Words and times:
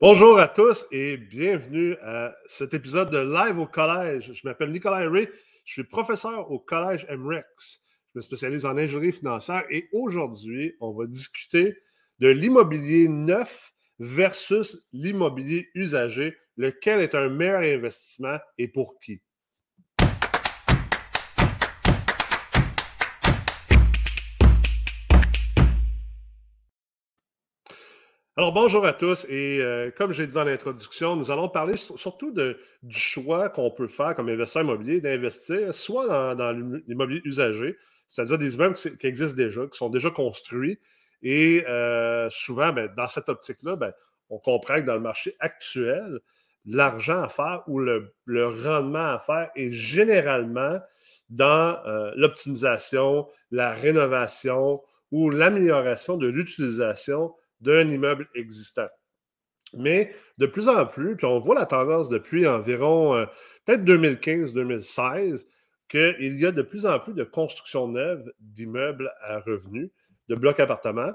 Bonjour 0.00 0.38
à 0.38 0.46
tous 0.46 0.86
et 0.92 1.16
bienvenue 1.16 1.96
à 2.04 2.32
cet 2.46 2.72
épisode 2.72 3.10
de 3.10 3.18
Live 3.18 3.58
au 3.58 3.66
collège. 3.66 4.32
Je 4.32 4.46
m'appelle 4.46 4.70
Nicolas 4.70 5.10
Ray, 5.10 5.28
je 5.64 5.72
suis 5.72 5.82
professeur 5.82 6.52
au 6.52 6.60
collège 6.60 7.04
MREX. 7.10 7.80
Je 8.14 8.18
me 8.18 8.20
spécialise 8.20 8.64
en 8.64 8.76
ingénierie 8.76 9.10
financière 9.10 9.64
et 9.70 9.88
aujourd'hui, 9.92 10.76
on 10.78 10.92
va 10.92 11.06
discuter 11.06 11.76
de 12.20 12.28
l'immobilier 12.28 13.08
neuf 13.08 13.72
versus 13.98 14.86
l'immobilier 14.92 15.68
usagé. 15.74 16.36
Lequel 16.56 17.00
est 17.00 17.16
un 17.16 17.28
meilleur 17.28 17.62
investissement 17.62 18.38
et 18.56 18.68
pour 18.68 19.00
qui? 19.00 19.20
Alors, 28.38 28.52
bonjour 28.52 28.86
à 28.86 28.92
tous. 28.92 29.26
Et 29.28 29.58
euh, 29.60 29.90
comme 29.90 30.12
j'ai 30.12 30.24
dit 30.28 30.34
dans 30.34 30.44
l'introduction, 30.44 31.16
nous 31.16 31.32
allons 31.32 31.48
parler 31.48 31.76
surtout 31.76 32.32
du 32.32 32.96
choix 32.96 33.48
qu'on 33.48 33.72
peut 33.72 33.88
faire 33.88 34.14
comme 34.14 34.28
investisseur 34.28 34.62
immobilier 34.62 35.00
d'investir 35.00 35.74
soit 35.74 36.36
dans, 36.36 36.52
l'immobilier 36.86 37.20
usagé, 37.24 37.76
c'est-à-dire 38.06 38.38
des 38.38 38.54
immeubles 38.54 38.76
qui, 38.76 39.06
existent 39.08 39.36
déjà, 39.36 39.66
qui 39.66 39.76
sont 39.76 39.88
déjà 39.88 40.12
construits. 40.12 40.78
Et 41.20 41.64
euh, 41.68 42.30
souvent, 42.30 42.72
ben, 42.72 42.88
dans 42.96 43.08
cette 43.08 43.28
optique-là, 43.28 43.74
ben, 43.74 43.92
on 44.30 44.38
comprend 44.38 44.76
que 44.76 44.86
dans 44.86 44.94
le 44.94 45.00
marché 45.00 45.34
actuel, 45.40 46.20
l'argent 46.64 47.20
à 47.20 47.28
faire 47.28 47.64
ou 47.66 47.80
le, 47.80 48.12
rendement 48.28 49.14
à 49.14 49.18
faire 49.18 49.50
est 49.56 49.72
généralement 49.72 50.78
dans 51.28 51.76
euh, 51.88 52.12
l'optimisation, 52.14 53.26
la 53.50 53.72
rénovation 53.72 54.80
ou 55.10 55.28
l'amélioration 55.28 56.16
de 56.16 56.28
l'utilisation 56.28 57.34
d'un 57.60 57.88
immeuble 57.88 58.28
existant. 58.34 58.86
Mais 59.74 60.14
de 60.38 60.46
plus 60.46 60.68
en 60.68 60.86
plus, 60.86 61.16
puis 61.16 61.26
on 61.26 61.38
voit 61.38 61.54
la 61.54 61.66
tendance 61.66 62.08
depuis 62.08 62.46
environ 62.46 63.14
euh, 63.14 63.26
peut-être 63.64 63.84
2015-2016, 63.84 65.44
qu'il 65.88 66.36
y 66.36 66.46
a 66.46 66.52
de 66.52 66.62
plus 66.62 66.86
en 66.86 66.98
plus 67.00 67.14
de 67.14 67.24
construction 67.24 67.88
neuve 67.88 68.30
d'immeubles 68.40 69.12
à 69.22 69.40
revenus, 69.40 69.90
de 70.28 70.34
blocs 70.34 70.60
appartements. 70.60 71.12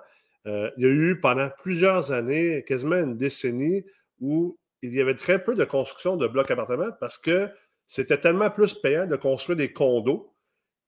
Euh, 0.47 0.69
il 0.77 0.83
y 0.83 0.87
a 0.87 0.89
eu 0.89 1.19
pendant 1.19 1.49
plusieurs 1.61 2.11
années, 2.11 2.63
quasiment 2.67 2.97
une 2.97 3.17
décennie, 3.17 3.83
où 4.19 4.57
il 4.81 4.93
y 4.93 5.01
avait 5.01 5.15
très 5.15 5.43
peu 5.43 5.55
de 5.55 5.63
construction 5.63 6.17
de 6.17 6.27
blocs 6.27 6.51
appartements 6.51 6.91
parce 6.99 7.17
que 7.17 7.49
c'était 7.87 8.17
tellement 8.17 8.49
plus 8.49 8.73
payant 8.73 9.05
de 9.05 9.15
construire 9.15 9.57
des 9.57 9.71
condos 9.71 10.32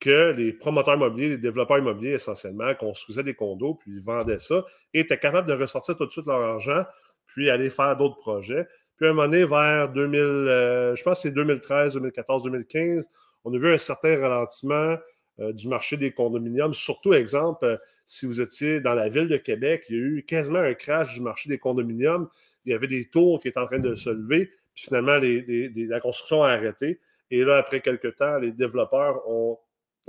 que 0.00 0.32
les 0.32 0.52
promoteurs 0.52 0.96
immobiliers, 0.96 1.30
les 1.30 1.38
développeurs 1.38 1.78
immobiliers 1.78 2.14
essentiellement 2.14 2.74
construisaient 2.74 3.22
des 3.22 3.34
condos, 3.34 3.74
puis 3.74 3.98
vendaient 4.00 4.38
ça, 4.38 4.64
et 4.92 5.00
étaient 5.00 5.18
capables 5.18 5.48
de 5.48 5.54
ressortir 5.54 5.96
tout 5.96 6.06
de 6.06 6.10
suite 6.10 6.26
leur 6.26 6.42
argent, 6.42 6.84
puis 7.26 7.50
aller 7.50 7.70
faire 7.70 7.96
d'autres 7.96 8.16
projets. 8.16 8.66
Puis 8.96 9.06
à 9.06 9.10
un 9.10 9.12
moment 9.12 9.28
donné, 9.28 9.44
vers 9.44 9.90
2000, 9.90 10.20
euh, 10.20 10.94
je 10.94 11.02
pense 11.02 11.18
que 11.18 11.28
c'est 11.28 11.34
2013, 11.34 11.94
2014, 11.94 12.42
2015, 12.44 13.08
on 13.44 13.54
a 13.54 13.58
vu 13.58 13.72
un 13.72 13.78
certain 13.78 14.18
ralentissement 14.18 14.96
euh, 15.38 15.52
du 15.52 15.68
marché 15.68 15.96
des 15.96 16.12
condominiums. 16.12 16.72
Surtout, 16.72 17.12
exemple, 17.12 17.64
euh, 17.64 17.76
si 18.06 18.26
vous 18.26 18.40
étiez 18.40 18.80
dans 18.80 18.94
la 18.94 19.08
ville 19.08 19.28
de 19.28 19.36
Québec, 19.36 19.84
il 19.88 19.96
y 19.96 19.98
a 19.98 20.02
eu 20.02 20.24
quasiment 20.26 20.60
un 20.60 20.74
crash 20.74 21.14
du 21.14 21.20
marché 21.20 21.48
des 21.48 21.58
condominiums. 21.58 22.28
Il 22.64 22.72
y 22.72 22.74
avait 22.74 22.86
des 22.86 23.08
tours 23.08 23.40
qui 23.40 23.48
étaient 23.48 23.60
en 23.60 23.66
train 23.66 23.78
de 23.78 23.94
se 23.94 24.10
lever, 24.10 24.46
puis 24.74 24.84
finalement, 24.84 25.18
la 25.18 26.00
construction 26.00 26.42
a 26.42 26.50
arrêté. 26.50 27.00
Et 27.30 27.44
là, 27.44 27.58
après 27.58 27.80
quelques 27.80 28.16
temps, 28.16 28.38
les 28.38 28.52
développeurs 28.52 29.28
ont 29.28 29.58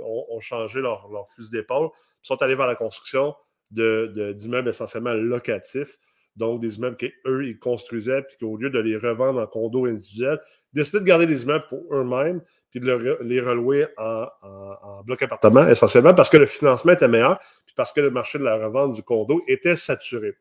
ont, 0.00 0.40
changé 0.40 0.80
leur, 0.80 1.08
fusil 1.34 1.50
d'épaule, 1.50 1.88
sont 2.22 2.40
allés 2.42 2.54
vers 2.54 2.66
la 2.66 2.74
construction 2.74 3.34
d'immeubles 3.70 4.68
essentiellement 4.68 5.12
locatifs, 5.12 5.98
donc 6.36 6.60
des 6.60 6.76
immeubles 6.76 6.96
qu'eux, 6.96 7.46
ils 7.46 7.58
construisaient, 7.58 8.22
puis 8.22 8.36
qu'au 8.38 8.56
lieu 8.56 8.70
de 8.70 8.78
les 8.78 8.96
revendre 8.96 9.40
en 9.40 9.46
condos 9.46 9.86
individuels, 9.86 10.40
décidaient 10.72 11.00
de 11.00 11.04
garder 11.04 11.26
les 11.26 11.42
immeubles 11.42 11.66
pour 11.68 11.84
eux-mêmes, 11.92 12.40
puis 12.70 12.80
de 12.80 13.18
les 13.22 13.40
relouer 13.40 13.86
en, 13.96 14.26
en, 14.42 15.02
bloc 15.02 15.22
appartement, 15.22 15.66
essentiellement 15.68 16.14
parce 16.14 16.30
que 16.30 16.36
le 16.36 16.46
financement 16.46 16.92
était 16.92 17.08
meilleur, 17.08 17.38
puis 17.66 17.74
parce 17.76 17.92
que 17.92 18.00
le 18.00 18.10
marché 18.10 18.38
de 18.38 18.44
la 18.44 18.56
revente 18.56 18.92
du 18.94 19.02
condo 19.02 19.42
était 19.48 19.76
saturé. 19.76 20.36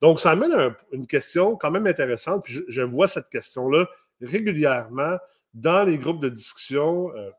Donc, 0.00 0.20
ça 0.20 0.30
amène 0.30 0.74
une 0.92 1.06
question 1.06 1.56
quand 1.56 1.70
même 1.70 1.86
intéressante, 1.86 2.44
puis 2.44 2.60
je, 2.68 2.82
vois 2.82 3.06
cette 3.06 3.28
question-là 3.28 3.88
régulièrement 4.20 5.18
dans 5.54 5.84
les 5.84 5.98
groupes 5.98 6.20
de 6.20 6.28
discussion. 6.28 7.10
Euh, 7.16 7.30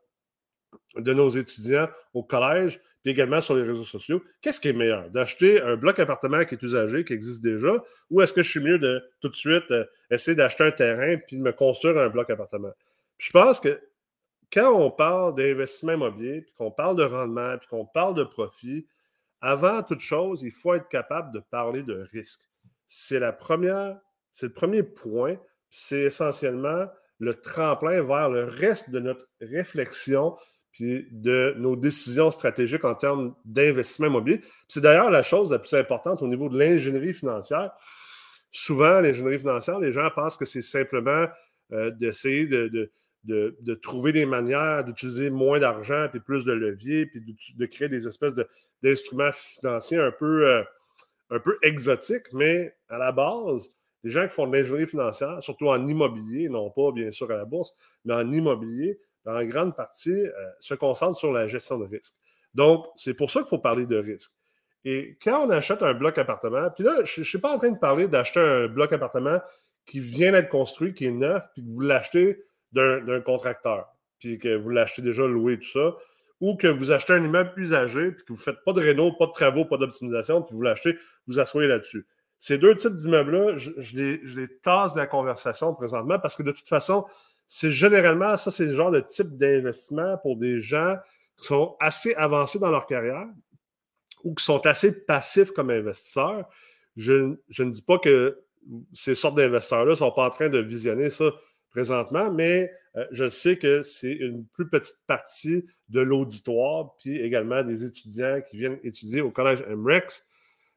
de 0.96 1.12
nos 1.12 1.28
étudiants 1.28 1.88
au 2.14 2.22
collège, 2.22 2.80
puis 3.02 3.12
également 3.12 3.40
sur 3.40 3.54
les 3.54 3.62
réseaux 3.62 3.84
sociaux. 3.84 4.22
Qu'est-ce 4.42 4.60
qui 4.60 4.68
est 4.68 4.74
meilleur? 4.74 5.08
D'acheter 5.10 5.62
un 5.62 5.76
bloc 5.76 5.98
appartement 5.98 6.44
qui 6.44 6.54
est 6.54 6.62
usagé, 6.62 7.04
qui 7.04 7.12
existe 7.12 7.42
déjà, 7.42 7.72
ou 8.10 8.20
est-ce 8.20 8.32
que 8.32 8.42
je 8.42 8.50
suis 8.50 8.60
mieux 8.60 8.78
de 8.78 9.02
tout 9.20 9.28
de 9.28 9.36
suite 9.36 9.70
euh, 9.70 9.84
essayer 10.10 10.34
d'acheter 10.34 10.64
un 10.64 10.70
terrain 10.70 11.16
puis 11.26 11.36
de 11.36 11.42
me 11.42 11.52
construire 11.52 11.98
un 11.98 12.08
bloc 12.08 12.28
appartement? 12.30 12.72
je 13.20 13.30
pense 13.32 13.60
que 13.60 13.78
quand 14.52 14.72
on 14.72 14.90
parle 14.90 15.34
d'investissement 15.34 15.92
immobilier, 15.92 16.40
puis 16.40 16.52
qu'on 16.54 16.70
parle 16.70 16.96
de 16.96 17.04
rendement, 17.04 17.56
puis 17.58 17.68
qu'on 17.68 17.84
parle 17.84 18.14
de 18.14 18.24
profit, 18.24 18.86
avant 19.40 19.82
toute 19.82 20.00
chose, 20.00 20.42
il 20.42 20.50
faut 20.50 20.74
être 20.74 20.88
capable 20.88 21.32
de 21.32 21.38
parler 21.38 21.82
de 21.82 22.08
risque. 22.12 22.40
C'est 22.88 23.20
la 23.20 23.32
première, 23.32 23.98
c'est 24.32 24.46
le 24.46 24.52
premier 24.52 24.82
point, 24.82 25.36
c'est 25.68 26.00
essentiellement 26.00 26.86
le 27.18 27.34
tremplin 27.34 28.02
vers 28.02 28.30
le 28.30 28.44
reste 28.44 28.90
de 28.90 28.98
notre 28.98 29.26
réflexion 29.40 30.36
puis 30.72 31.06
de 31.10 31.54
nos 31.58 31.76
décisions 31.76 32.30
stratégiques 32.30 32.84
en 32.84 32.94
termes 32.94 33.34
d'investissement 33.44 34.06
immobilier. 34.06 34.40
C'est 34.68 34.80
d'ailleurs 34.80 35.10
la 35.10 35.22
chose 35.22 35.52
la 35.52 35.58
plus 35.58 35.74
importante 35.74 36.22
au 36.22 36.28
niveau 36.28 36.48
de 36.48 36.58
l'ingénierie 36.58 37.14
financière. 37.14 37.72
Souvent, 38.52 39.00
l'ingénierie 39.00 39.38
financière, 39.38 39.78
les 39.78 39.92
gens 39.92 40.08
pensent 40.14 40.36
que 40.36 40.44
c'est 40.44 40.62
simplement 40.62 41.26
euh, 41.72 41.90
d'essayer 41.90 42.46
de, 42.46 42.90
de, 43.24 43.74
trouver 43.74 44.12
des 44.12 44.26
manières 44.26 44.84
d'utiliser 44.84 45.30
moins 45.30 45.58
d'argent, 45.58 46.08
puis 46.10 46.20
plus 46.20 46.44
de 46.44 46.52
levier, 46.52 47.06
puis 47.06 47.20
de, 47.56 47.66
créer 47.66 47.88
des 47.88 48.08
espèces 48.08 48.34
d'instruments 48.82 49.32
financiers 49.32 49.98
un 49.98 50.12
peu, 50.12 50.48
euh, 50.48 50.62
un 51.30 51.38
peu 51.38 51.58
exotiques. 51.62 52.32
Mais 52.32 52.74
à 52.88 52.98
la 52.98 53.12
base, 53.12 53.72
les 54.02 54.10
gens 54.10 54.26
qui 54.26 54.34
font 54.34 54.46
de 54.46 54.56
l'ingénierie 54.56 54.86
financière, 54.86 55.42
surtout 55.42 55.68
en 55.68 55.86
immobilier, 55.86 56.48
non 56.48 56.70
pas 56.70 56.92
bien 56.92 57.10
sûr 57.10 57.30
à 57.30 57.36
la 57.36 57.44
bourse, 57.44 57.74
mais 58.04 58.14
en 58.14 58.32
immobilier, 58.32 58.98
en 59.36 59.44
grande 59.44 59.76
partie, 59.76 60.12
euh, 60.12 60.32
se 60.60 60.74
concentre 60.74 61.18
sur 61.18 61.32
la 61.32 61.46
gestion 61.46 61.78
de 61.78 61.86
risque. 61.86 62.14
Donc, 62.54 62.86
c'est 62.96 63.14
pour 63.14 63.30
ça 63.30 63.40
qu'il 63.40 63.48
faut 63.48 63.58
parler 63.58 63.86
de 63.86 63.96
risque. 63.96 64.32
Et 64.84 65.18
quand 65.22 65.46
on 65.46 65.50
achète 65.50 65.82
un 65.82 65.94
bloc 65.94 66.18
appartement, 66.18 66.70
puis 66.70 66.84
là, 66.84 67.04
je 67.04 67.20
ne 67.20 67.24
suis 67.24 67.38
pas 67.38 67.54
en 67.54 67.58
train 67.58 67.70
de 67.70 67.78
parler 67.78 68.08
d'acheter 68.08 68.40
un 68.40 68.66
bloc 68.66 68.92
appartement 68.92 69.40
qui 69.86 70.00
vient 70.00 70.32
d'être 70.32 70.48
construit, 70.48 70.94
qui 70.94 71.06
est 71.06 71.10
neuf, 71.10 71.44
puis 71.52 71.62
que 71.62 71.68
vous 71.68 71.80
l'achetez 71.80 72.42
d'un 72.72 73.20
contracteur, 73.20 73.88
puis 74.18 74.38
que 74.38 74.56
vous 74.56 74.70
l'achetez 74.70 75.02
déjà 75.02 75.26
loué, 75.26 75.58
tout 75.58 75.68
ça, 75.68 75.96
ou 76.40 76.56
que 76.56 76.68
vous 76.68 76.92
achetez 76.92 77.12
un 77.12 77.24
immeuble 77.24 77.52
usagé, 77.56 78.12
puis 78.12 78.24
que 78.24 78.28
vous 78.32 78.38
ne 78.38 78.42
faites 78.42 78.64
pas 78.64 78.72
de 78.72 78.80
réno, 78.80 79.12
pas 79.12 79.26
de 79.26 79.32
travaux, 79.32 79.64
pas 79.64 79.76
d'optimisation, 79.76 80.42
puis 80.42 80.54
vous 80.54 80.62
l'achetez, 80.62 80.96
vous 81.26 81.38
asseyez 81.40 81.66
là-dessus. 81.66 82.06
Ces 82.38 82.56
deux 82.56 82.74
types 82.74 82.94
d'immeubles-là, 82.94 83.56
je, 83.56 83.96
les, 83.96 84.20
je 84.24 84.40
les 84.40 84.48
tasse 84.62 84.94
de 84.94 84.98
la 84.98 85.06
conversation 85.06 85.74
présentement 85.74 86.18
parce 86.18 86.36
que 86.36 86.42
de 86.42 86.52
toute 86.52 86.68
façon, 86.68 87.04
c'est 87.52 87.72
généralement, 87.72 88.36
ça, 88.36 88.52
c'est 88.52 88.66
le 88.66 88.72
genre 88.72 88.92
de 88.92 89.00
type 89.00 89.36
d'investissement 89.36 90.16
pour 90.18 90.36
des 90.36 90.60
gens 90.60 90.96
qui 91.36 91.46
sont 91.46 91.76
assez 91.80 92.14
avancés 92.14 92.60
dans 92.60 92.70
leur 92.70 92.86
carrière 92.86 93.26
ou 94.22 94.36
qui 94.36 94.44
sont 94.44 94.64
assez 94.66 95.04
passifs 95.04 95.50
comme 95.50 95.70
investisseurs. 95.70 96.48
Je, 96.94 97.34
ne 97.58 97.70
dis 97.70 97.82
pas 97.82 97.98
que 97.98 98.38
ces 98.94 99.16
sortes 99.16 99.34
d'investisseurs-là 99.34 99.90
ne 99.90 99.96
sont 99.96 100.12
pas 100.12 100.26
en 100.26 100.30
train 100.30 100.48
de 100.48 100.58
visionner 100.58 101.10
ça 101.10 101.24
présentement, 101.70 102.30
mais 102.30 102.70
euh, 102.94 103.04
je 103.10 103.26
sais 103.26 103.58
que 103.58 103.82
c'est 103.82 104.12
une 104.12 104.46
plus 104.46 104.68
petite 104.68 105.00
partie 105.08 105.66
de 105.88 106.00
l'auditoire, 106.00 106.94
puis 106.98 107.18
également 107.18 107.64
des 107.64 107.84
étudiants 107.84 108.40
qui 108.48 108.58
viennent 108.58 108.78
étudier 108.84 109.22
au 109.22 109.32
collège 109.32 109.64
MREX. 109.66 110.24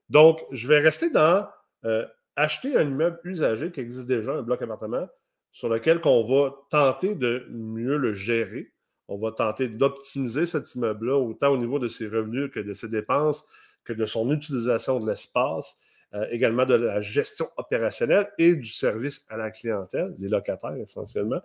Donc, 0.10 0.44
je 0.52 0.68
vais 0.68 0.80
rester 0.80 1.12
dans 1.12 1.48
euh, 1.86 2.08
acheter 2.36 2.76
un 2.76 2.90
immeuble 2.90 3.20
usagé 3.26 3.72
qui 3.72 3.80
existe 3.80 4.08
déjà, 4.08 4.32
un 4.32 4.42
bloc 4.42 4.60
appartement, 4.64 5.08
sur 5.54 5.70
lequel 5.70 6.02
on 6.04 6.24
va 6.24 6.56
tenter 6.70 7.16
de 7.16 7.46
mieux 7.52 7.98
le 7.98 8.12
gérer. 8.12 8.74
On 9.08 9.18
va 9.18 9.32
tenter 9.32 9.68
d'optimiser 9.68 10.46
cet 10.46 10.74
immeuble-là, 10.76 11.16
autant 11.16 11.50
au 11.50 11.58
niveau 11.58 11.78
de 11.78 11.88
ses 11.88 12.08
revenus 12.08 12.50
que 12.52 12.60
de 12.60 12.74
ses 12.74 12.90
dépenses, 12.90 13.46
que 13.84 13.94
de 13.94 14.06
son 14.06 14.32
utilisation 14.32 15.00
de 15.00 15.08
l'espace, 15.08 15.78
euh, 16.16 16.26
également 16.32 16.66
de 16.66 16.74
la 16.74 17.02
gestion 17.02 17.48
opérationnelle 17.58 18.32
et 18.40 18.56
du 18.56 18.70
service 18.70 19.26
à 19.30 19.38
la 19.38 19.52
clientèle, 19.52 20.16
des 20.18 20.28
locataires 20.28 20.76
essentiellement. 20.76 21.42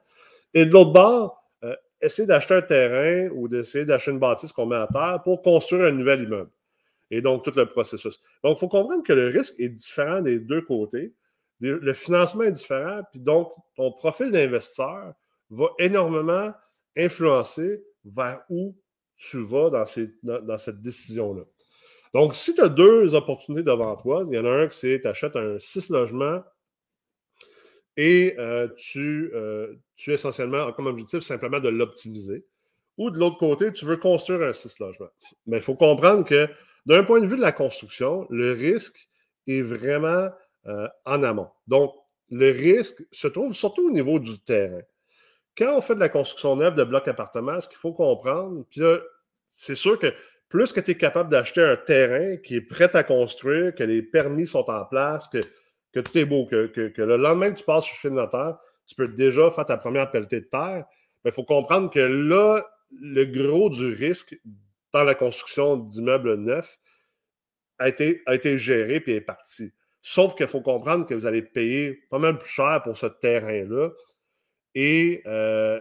Et 0.55 0.65
de 0.65 0.73
l'autre 0.73 0.93
bord, 0.93 1.45
euh, 1.65 1.77
essayer 2.01 2.27
d'acheter 2.27 2.55
un 2.55 2.63
terrain 2.63 3.29
ou 3.35 3.47
d'essayer 3.47 3.85
d'acheter 3.85 4.11
une 4.11 4.19
bâtisse 4.19 4.53
qu'on 4.53 4.67
met 4.67 4.77
à 4.77 4.89
terre 4.91 5.21
pour 5.23 5.43
construire 5.43 5.85
un 5.85 5.93
nouvel 5.93 6.23
immeuble. 6.23 6.51
Et 7.11 7.21
donc, 7.21 7.45
tout 7.45 7.53
le 7.55 7.67
processus. 7.67 8.21
Donc, 8.43 8.57
il 8.57 8.61
faut 8.61 8.69
comprendre 8.69 9.03
que 9.03 9.13
le 9.13 9.29
risque 9.29 9.59
est 9.59 9.69
différent 9.69 10.23
des 10.23 10.39
deux 10.39 10.63
côtés 10.63 11.13
le 11.61 11.93
financement 11.93 12.45
est 12.45 12.53
différent, 12.53 13.01
puis 13.11 13.21
donc 13.21 13.53
ton 13.77 13.93
profil 13.93 14.31
d'investisseur 14.31 15.15
va 15.51 15.67
énormément 15.79 16.53
influencer 16.97 17.83
vers 18.05 18.43
où 18.49 18.77
tu 19.17 19.43
vas 19.43 19.71
dans, 19.71 19.85
dans, 20.41 20.59
cette 20.59 20.81
décision-là. 20.81 21.43
Donc, 22.15 22.35
si 22.35 22.55
tu 22.55 22.61
as 22.61 22.69
deux 22.69 23.15
opportunités 23.15 23.65
devant 23.65 23.97
toi, 23.97 24.25
il 24.31 24.35
y 24.35 24.39
en 24.39 24.45
a 24.45 24.51
un 24.51 24.69
qui 24.69 24.77
c'est 24.77 25.01
tu 25.01 25.09
achètes 25.09 25.35
un 25.37 25.59
6 25.59 25.91
logements 25.91 26.43
et 27.97 28.37
tu, 28.77 29.33
tu 29.97 30.13
essentiellement 30.13 30.73
comme 30.73 30.87
objectif 30.87 31.21
simplement 31.21 31.59
de 31.59 31.69
l'optimiser. 31.69 32.45
Ou 32.99 33.11
de 33.11 33.19
l'autre 33.19 33.39
côté, 33.39 33.73
tu 33.73 33.85
veux 33.87 33.97
construire 33.97 34.43
un 34.43 34.53
six 34.53 34.79
logements. 34.81 35.11
Mais 35.47 35.59
il 35.59 35.63
faut 35.63 35.77
comprendre 35.77 36.25
que 36.25 36.49
d'un 36.85 37.05
point 37.05 37.21
de 37.21 37.27
vue 37.27 37.37
de 37.37 37.43
la 37.43 37.53
construction, 37.53 38.27
le 38.29 38.53
risque 38.53 39.09
est 39.47 39.63
vraiment 39.63 40.29
en 41.05 41.23
amont. 41.23 41.49
Donc, 41.67 41.95
le 42.31 42.51
risque 42.51 43.03
se 43.11 43.29
trouve 43.29 43.55
surtout 43.55 43.89
au 43.89 43.91
niveau 43.91 44.19
du 44.19 44.39
terrain. 44.39 44.83
Quand 45.57 45.77
on 45.77 45.81
fait 45.81 45.95
de 45.95 46.01
la 46.01 46.09
construction 46.09 46.57
neuve 46.57 46.75
de 46.75 46.85
blocs 46.85 47.09
appartements, 47.09 47.61
ce 47.61 47.69
qu'il 47.69 47.79
faut 47.79 47.93
comprendre, 47.93 48.65
puis 48.71 48.81
là, 48.81 48.99
c'est 49.49 49.75
sûr 49.75 49.99
que 49.99 50.13
plus 50.49 50.73
que 50.73 50.81
tu 50.81 50.93
es 50.93 50.97
capable 50.97 51.31
d'acheter 51.31 51.63
un 51.63 51.77
terrain 51.77 52.37
qui 52.37 52.57
est 52.57 52.61
prêt 52.61 52.95
à 52.95 53.03
construire, 53.03 53.75
que 53.75 53.83
les 53.83 54.03
permis 54.03 54.47
sont 54.47 54.69
en 54.71 54.85
place, 54.85 55.29
que, 55.29 55.41
que 55.93 56.01
tout 56.01 56.17
est 56.17 56.25
beau, 56.25 56.47
que, 56.47 56.71
le 56.97 57.17
lendemain 57.17 57.51
que 57.51 57.59
tu 57.59 57.65
passes 57.65 57.87
chez 57.87 58.09
le 58.09 58.15
notaire, 58.15 58.59
tu 58.87 58.95
peux 58.95 59.09
déjà 59.09 59.51
faire 59.51 59.67
ta 59.67 59.77
première 59.77 60.11
pelletée 60.11 60.41
de 60.41 60.47
terre. 60.47 60.85
Mais 61.25 61.31
il 61.31 61.35
faut 61.35 61.45
comprendre 61.45 61.91
que 61.91 62.01
là, 62.01 62.65
le 62.93 63.25
gros 63.25 63.69
du 63.69 63.93
risque 63.93 64.39
dans 64.93 65.05
la 65.05 65.15
construction 65.15 65.77
d'immeubles 65.77 66.37
neufs 66.37 66.79
a 67.79 67.89
été, 67.89 68.23
a 68.27 68.35
été 68.35 68.57
géré 68.57 69.03
et 69.07 69.17
est 69.17 69.21
parti. 69.21 69.73
Sauf 70.11 70.35
qu'il 70.37 70.47
faut 70.47 70.63
comprendre 70.63 71.05
que 71.05 71.13
vous 71.13 71.27
allez 71.27 71.43
payer 71.43 71.93
pas 72.09 72.19
mal 72.19 72.39
plus 72.39 72.49
cher 72.49 72.81
pour 72.83 72.97
ce 72.97 73.05
terrain-là. 73.05 73.91
Et 74.75 75.21
euh, 75.27 75.79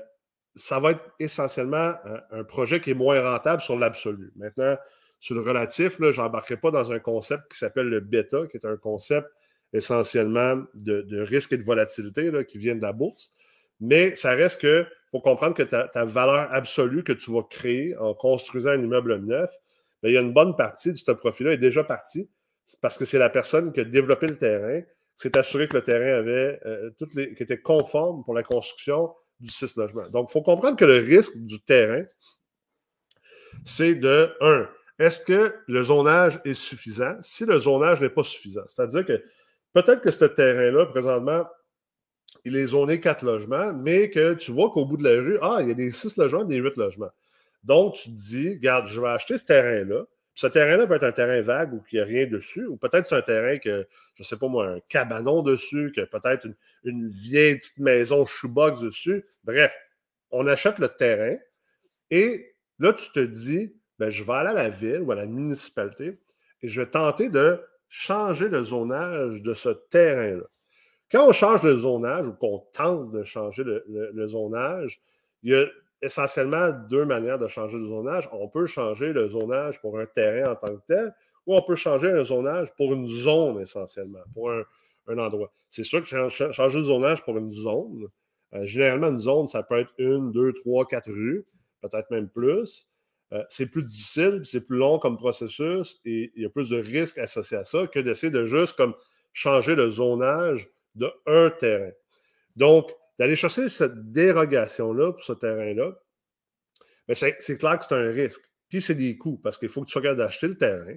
ça 0.53 0.81
va 0.81 0.91
être 0.91 1.13
essentiellement 1.17 1.93
un, 2.31 2.43
projet 2.43 2.81
qui 2.81 2.89
est 2.89 2.93
moins 2.93 3.21
rentable 3.21 3.61
sur 3.61 3.79
l'absolu. 3.79 4.33
Maintenant, 4.35 4.75
sur 5.21 5.33
le 5.33 5.39
relatif, 5.39 5.95
je 6.01 6.21
n'embarquerai 6.21 6.57
pas 6.57 6.71
dans 6.71 6.91
un 6.91 6.99
concept 6.99 7.49
qui 7.49 7.57
s'appelle 7.57 7.87
le 7.87 8.01
bêta, 8.01 8.45
qui 8.47 8.57
est 8.57 8.65
un 8.65 8.75
concept 8.75 9.29
essentiellement 9.71 10.61
de, 10.73 11.21
risque 11.21 11.53
et 11.53 11.57
de 11.57 11.63
volatilité 11.63 12.29
qui 12.49 12.57
vient 12.57 12.75
de 12.75 12.81
la 12.81 12.91
bourse. 12.91 13.31
Mais 13.79 14.13
ça 14.17 14.31
reste 14.31 14.59
que, 14.59 14.85
faut 15.09 15.21
comprendre 15.21 15.55
que 15.55 15.63
ta, 15.63 16.03
valeur 16.03 16.53
absolue 16.53 17.05
que 17.05 17.13
tu 17.13 17.31
vas 17.31 17.43
créer 17.43 17.95
en 17.95 18.13
construisant 18.13 18.71
un 18.71 18.83
immeuble 18.83 19.19
neuf, 19.19 19.55
ben, 20.03 20.09
il 20.09 20.15
y 20.15 20.17
a 20.17 20.21
une 20.21 20.33
bonne 20.33 20.57
partie 20.57 20.91
de 20.91 20.97
ce 20.97 21.11
profit-là 21.13 21.53
est 21.53 21.57
déjà 21.57 21.85
partie 21.85 22.29
parce 22.81 22.97
que 22.97 23.05
c'est 23.05 23.19
la 23.19 23.29
personne 23.29 23.71
qui 23.71 23.79
a 23.79 23.83
développé 23.85 24.27
le 24.27 24.37
terrain, 24.37 24.81
s'est 25.15 25.37
assuré 25.37 25.67
que 25.67 25.77
le 25.77 25.83
terrain 25.83 26.19
avait 26.19 26.59
euh, 26.65 26.91
toutes 26.97 27.13
les, 27.15 27.33
qui 27.33 27.43
était 27.43 27.59
conforme 27.59 28.23
pour 28.23 28.33
la 28.33 28.43
construction 28.43 29.13
du 29.39 29.49
6 29.49 29.75
logements. 29.77 30.07
Donc, 30.09 30.29
il 30.29 30.33
faut 30.33 30.41
comprendre 30.41 30.77
que 30.77 30.85
le 30.85 30.99
risque 30.99 31.37
du 31.37 31.59
terrain, 31.59 32.03
c'est 33.63 33.95
de 33.95 34.31
1. 34.41 34.69
Est-ce 34.99 35.23
que 35.23 35.55
le 35.67 35.83
zonage 35.83 36.39
est 36.43 36.53
suffisant? 36.53 37.15
Si 37.21 37.45
le 37.45 37.57
zonage 37.59 38.01
n'est 38.01 38.09
pas 38.09 38.23
suffisant, 38.23 38.63
c'est-à-dire 38.67 39.05
que 39.05 39.23
peut-être 39.73 40.01
que 40.01 40.11
ce 40.11 40.25
terrain-là, 40.25 40.85
présentement, 40.87 41.45
il 42.45 42.55
est 42.55 42.67
zoné 42.67 42.99
4 42.99 43.25
logements, 43.25 43.73
mais 43.73 44.09
que 44.09 44.33
tu 44.35 44.51
vois 44.51 44.69
qu'au 44.71 44.85
bout 44.85 44.97
de 44.97 45.03
la 45.03 45.21
rue, 45.21 45.37
ah, 45.41 45.59
il 45.61 45.69
y 45.69 45.71
a 45.71 45.75
des 45.75 45.91
6 45.91 46.17
logements, 46.17 46.43
des 46.43 46.57
8 46.57 46.77
logements. 46.77 47.11
Donc, 47.63 47.95
tu 47.95 48.09
te 48.09 48.15
dis, 48.15 48.49
regarde, 48.49 48.87
je 48.87 49.01
vais 49.01 49.09
acheter 49.09 49.37
ce 49.37 49.45
terrain-là, 49.45 50.05
ce 50.37 50.45
terrain-là 50.45 50.85
peut 50.85 50.93
être 50.93 51.03
un 51.03 51.11
terrain 51.11 51.41
vague 51.41 51.73
ou 51.73 51.81
qu'il 51.81 51.97
n'y 51.97 52.03
a 52.03 52.05
rien 52.05 52.27
dessus, 52.27 52.67
ou 52.67 52.77
peut-être 52.77 53.09
c'est 53.09 53.15
un 53.15 53.23
terrain 53.23 53.57
que, 53.57 53.87
je 54.13 54.21
ne 54.21 54.23
sais 54.23 54.37
pas 54.37 54.47
moi, 54.47 54.67
un 54.67 54.79
cabanon 54.81 55.41
dessus, 55.41 55.91
que 55.95 56.01
peut-être 56.01 56.47
une, 56.83 57.09
vieille 57.09 57.55
petite 57.55 57.79
maison 57.79 58.23
shoebox 58.23 58.81
dessus. 58.81 59.25
Bref, 59.43 59.75
on 60.29 60.45
achète 60.45 60.77
le 60.77 60.89
terrain 60.89 61.35
et 62.11 62.55
là, 62.77 62.93
tu 62.93 63.11
te 63.11 63.19
dis, 63.19 63.73
ben, 63.97 64.11
je 64.11 64.23
vais 64.23 64.33
aller 64.33 64.49
à 64.49 64.53
la 64.53 64.69
ville 64.69 65.01
ou 65.01 65.11
à 65.11 65.15
la 65.15 65.25
municipalité 65.25 66.19
et 66.61 66.67
je 66.67 66.81
vais 66.81 66.87
tenter 66.87 67.29
de 67.29 67.59
changer 67.89 68.47
le 68.47 68.61
zonage 68.61 69.41
de 69.41 69.55
ce 69.55 69.69
terrain-là. 69.89 70.45
Quand 71.11 71.27
on 71.27 71.31
change 71.31 71.63
le 71.63 71.75
zonage 71.75 72.27
ou 72.27 72.33
qu'on 72.33 72.59
tente 72.73 73.11
de 73.11 73.23
changer 73.23 73.63
le, 73.63 73.83
le 73.87 74.27
zonage, 74.27 75.01
il 75.41 75.53
y 75.53 75.55
a 75.55 75.65
essentiellement 76.01 76.69
deux 76.89 77.05
manières 77.05 77.39
de 77.39 77.47
changer 77.47 77.77
le 77.77 77.85
zonage. 77.85 78.29
On 78.31 78.47
peut 78.47 78.65
changer 78.65 79.13
le 79.13 79.27
zonage 79.29 79.79
pour 79.81 79.99
un 79.99 80.05
terrain 80.05 80.51
en 80.51 80.55
tant 80.55 80.75
que 80.75 80.81
tel, 80.87 81.13
ou 81.45 81.55
on 81.55 81.61
peut 81.61 81.75
changer 81.75 82.11
un 82.11 82.23
zonage 82.23 82.73
pour 82.75 82.93
une 82.93 83.07
zone 83.07 83.61
essentiellement, 83.61 84.19
pour 84.33 84.51
un, 84.51 85.17
endroit. 85.17 85.51
C'est 85.69 85.83
sûr 85.83 86.01
que 86.01 86.07
changer 86.07 86.77
le 86.77 86.83
zonage 86.83 87.23
pour 87.23 87.37
une 87.37 87.51
zone, 87.51 88.07
euh, 88.53 88.65
généralement, 88.65 89.07
une 89.07 89.19
zone, 89.19 89.47
ça 89.47 89.63
peut 89.63 89.79
être 89.79 89.93
une, 89.97 90.31
deux, 90.31 90.53
trois, 90.53 90.85
quatre 90.85 91.09
rues, 91.09 91.45
peut-être 91.81 92.11
même 92.11 92.29
plus. 92.29 92.87
Euh, 93.33 93.43
c'est 93.49 93.69
plus 93.69 93.83
difficile, 93.83 94.41
c'est 94.45 94.61
plus 94.61 94.77
long 94.77 94.99
comme 94.99 95.17
processus 95.17 95.99
et 96.05 96.31
il 96.35 96.43
y 96.43 96.45
a 96.45 96.49
plus 96.49 96.69
de 96.69 96.77
risques 96.77 97.17
associés 97.17 97.57
à 97.57 97.65
ça 97.65 97.85
que 97.87 97.99
d'essayer 97.99 98.31
de 98.31 98.45
juste 98.45 98.81
changer 99.33 99.75
le 99.75 99.89
zonage 99.89 100.69
de 100.95 101.11
un 101.25 101.49
terrain. 101.49 101.91
Donc, 102.55 102.91
d'aller 103.19 103.35
chercher 103.35 103.69
cette 103.69 104.11
dérogation-là 104.11 105.13
pour 105.13 105.23
ce 105.23 105.33
terrain-là, 105.33 105.93
ben, 107.07 107.15
c'est 107.15 107.57
clair 107.57 107.79
que 107.79 107.85
c'est 107.85 107.95
un 107.95 108.11
risque. 108.11 108.43
Puis 108.69 108.81
c'est 108.81 108.95
des 108.95 109.17
coûts 109.17 109.37
parce 109.37 109.57
qu'il 109.57 109.69
faut 109.69 109.83
que 109.83 109.89
tu 109.89 109.97
regardes 109.97 110.17
d'acheter 110.17 110.47
le 110.47 110.57
terrain. 110.57 110.95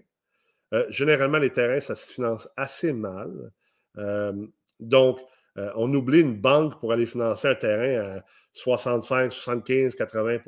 Euh, 0.75 0.87
généralement, 0.89 1.39
les 1.39 1.53
terrains, 1.53 1.81
ça 1.81 1.95
se 1.95 2.13
finance 2.13 2.49
assez 2.57 2.93
mal. 2.93 3.53
Euh, 3.99 4.33
donc, 4.79 5.21
euh, 5.57 5.71
on 5.77 5.93
oublie 5.95 6.21
une 6.21 6.41
banque 6.41 6.79
pour 6.81 6.93
aller 6.93 7.07
financer 7.07 7.49
un 7.49 7.55
terrain 7.55 8.19
à 8.19 8.25
65, 8.53 9.33
75, 9.33 9.95
80 9.95 10.39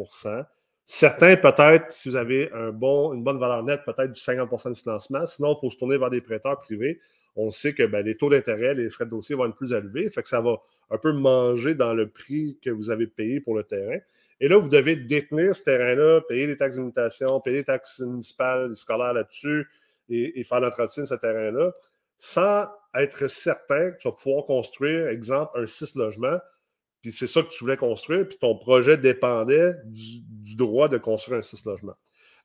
Certains, 0.95 1.37
peut-être, 1.37 1.93
si 1.93 2.11
vous 2.11 2.17
avez 2.17 2.51
un 2.53 2.71
bon, 2.71 3.15
une 3.15 3.25
bonne 3.25 3.39
valeur 3.39 3.63
nette, 3.63 3.83
peut-être 3.85 4.13
du 4.13 4.21
50% 4.21 4.71
de 4.71 4.75
financement. 4.75 5.27
Sinon, 5.27 5.55
il 5.57 5.61
faut 5.61 5.71
se 5.71 5.79
tourner 5.79 5.97
vers 5.97 6.11
des 6.11 6.21
prêteurs 6.21 6.61
privés 6.61 7.01
on 7.37 7.51
sait 7.51 7.73
que 7.75 7.85
ben, 7.85 8.05
les 8.05 8.17
taux 8.17 8.31
d'intérêt, 8.31 8.75
les 8.75 8.91
frais 8.91 9.05
de 9.05 9.11
dossier 9.11 9.35
vont 9.35 9.47
être 9.47 9.57
plus 9.57 9.73
élevés. 9.73 10.11
Fait 10.11 10.23
que 10.23 10.29
ça 10.29 10.41
va 10.41 10.61
un 10.91 10.99
peu 10.99 11.13
manger 11.13 11.75
dans 11.75 11.95
le 11.95 12.09
prix 12.09 12.59
que 12.63 12.71
vous 12.71 12.91
avez 12.91 13.07
payé 13.07 13.41
pour 13.41 13.57
le 13.57 13.65
terrain. 13.65 13.99
Et 14.41 14.49
là, 14.49 14.59
vous 14.59 14.69
devez 14.69 14.97
détenir 14.97 15.55
ce 15.55 15.63
terrain-là, 15.63 16.21
payer 16.23 16.47
les 16.47 16.57
taxes 16.57 16.77
d'imitation, 16.77 17.41
payer 17.41 17.59
les 17.59 17.65
taxes 17.65 18.01
municipales, 18.01 18.75
scolaires 18.77 19.15
là-dessus 19.15 19.69
et, 20.09 20.45
faire 20.45 20.61
l'entretien 20.61 21.05
de 21.05 21.09
ce 21.09 21.15
terrain-là, 21.15 21.73
sans 22.19 22.67
être 22.95 23.29
certain 23.29 23.93
que 23.93 23.99
tu 23.99 24.09
vas 24.09 24.13
pouvoir 24.13 24.45
construire, 24.45 25.09
exemple, 25.09 25.59
un 25.59 25.67
6 25.67 25.95
logements, 25.95 26.39
puis 27.03 27.13
c'est 27.13 27.27
ça 27.27 27.43
que 27.43 27.49
tu 27.49 27.65
voulais 27.65 27.77
construire, 27.77 28.27
puis 28.29 28.39
ton 28.39 28.57
projet 28.57 28.97
dépendait 28.97 29.75
du, 29.85 30.57
droit 30.57 30.89
de 30.89 30.99
construire 30.99 31.41
un 31.41 31.43
6 31.43 31.65
logements. 31.65 31.97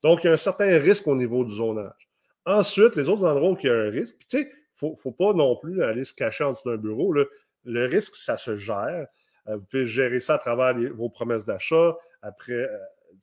Donc, 0.03 0.23
il 0.23 0.27
y 0.27 0.29
a 0.29 0.33
un 0.33 0.37
certain 0.37 0.77
risque 0.79 1.07
au 1.07 1.15
niveau 1.15 1.43
du 1.43 1.55
zonage. 1.55 2.09
Ensuite, 2.45 2.95
les 2.95 3.09
autres 3.09 3.25
endroits 3.25 3.51
où 3.51 3.57
il 3.61 3.67
y 3.67 3.69
a 3.69 3.75
un 3.75 3.89
risque, 3.89 4.15
puis 4.17 4.27
tu 4.27 4.37
sais, 4.39 4.51
ne 4.81 4.95
faut, 4.95 5.11
pas 5.11 5.33
non 5.33 5.55
plus 5.57 5.83
aller 5.83 6.03
se 6.03 6.13
cacher 6.13 6.43
en 6.43 6.51
dessous 6.53 6.69
d'un 6.69 6.77
bureau. 6.77 7.13
Le 7.13 7.85
risque, 7.85 8.15
ça 8.15 8.37
se 8.37 8.55
gère. 8.55 9.07
Euh, 9.49 9.57
vous 9.57 9.65
pouvez 9.65 9.85
gérer 9.85 10.19
ça 10.19 10.35
à 10.35 10.37
travers 10.37 10.75
vos 10.93 11.09
promesses 11.09 11.45
d'achat. 11.45 11.97
Après, 12.21 12.53
euh, 12.53 12.77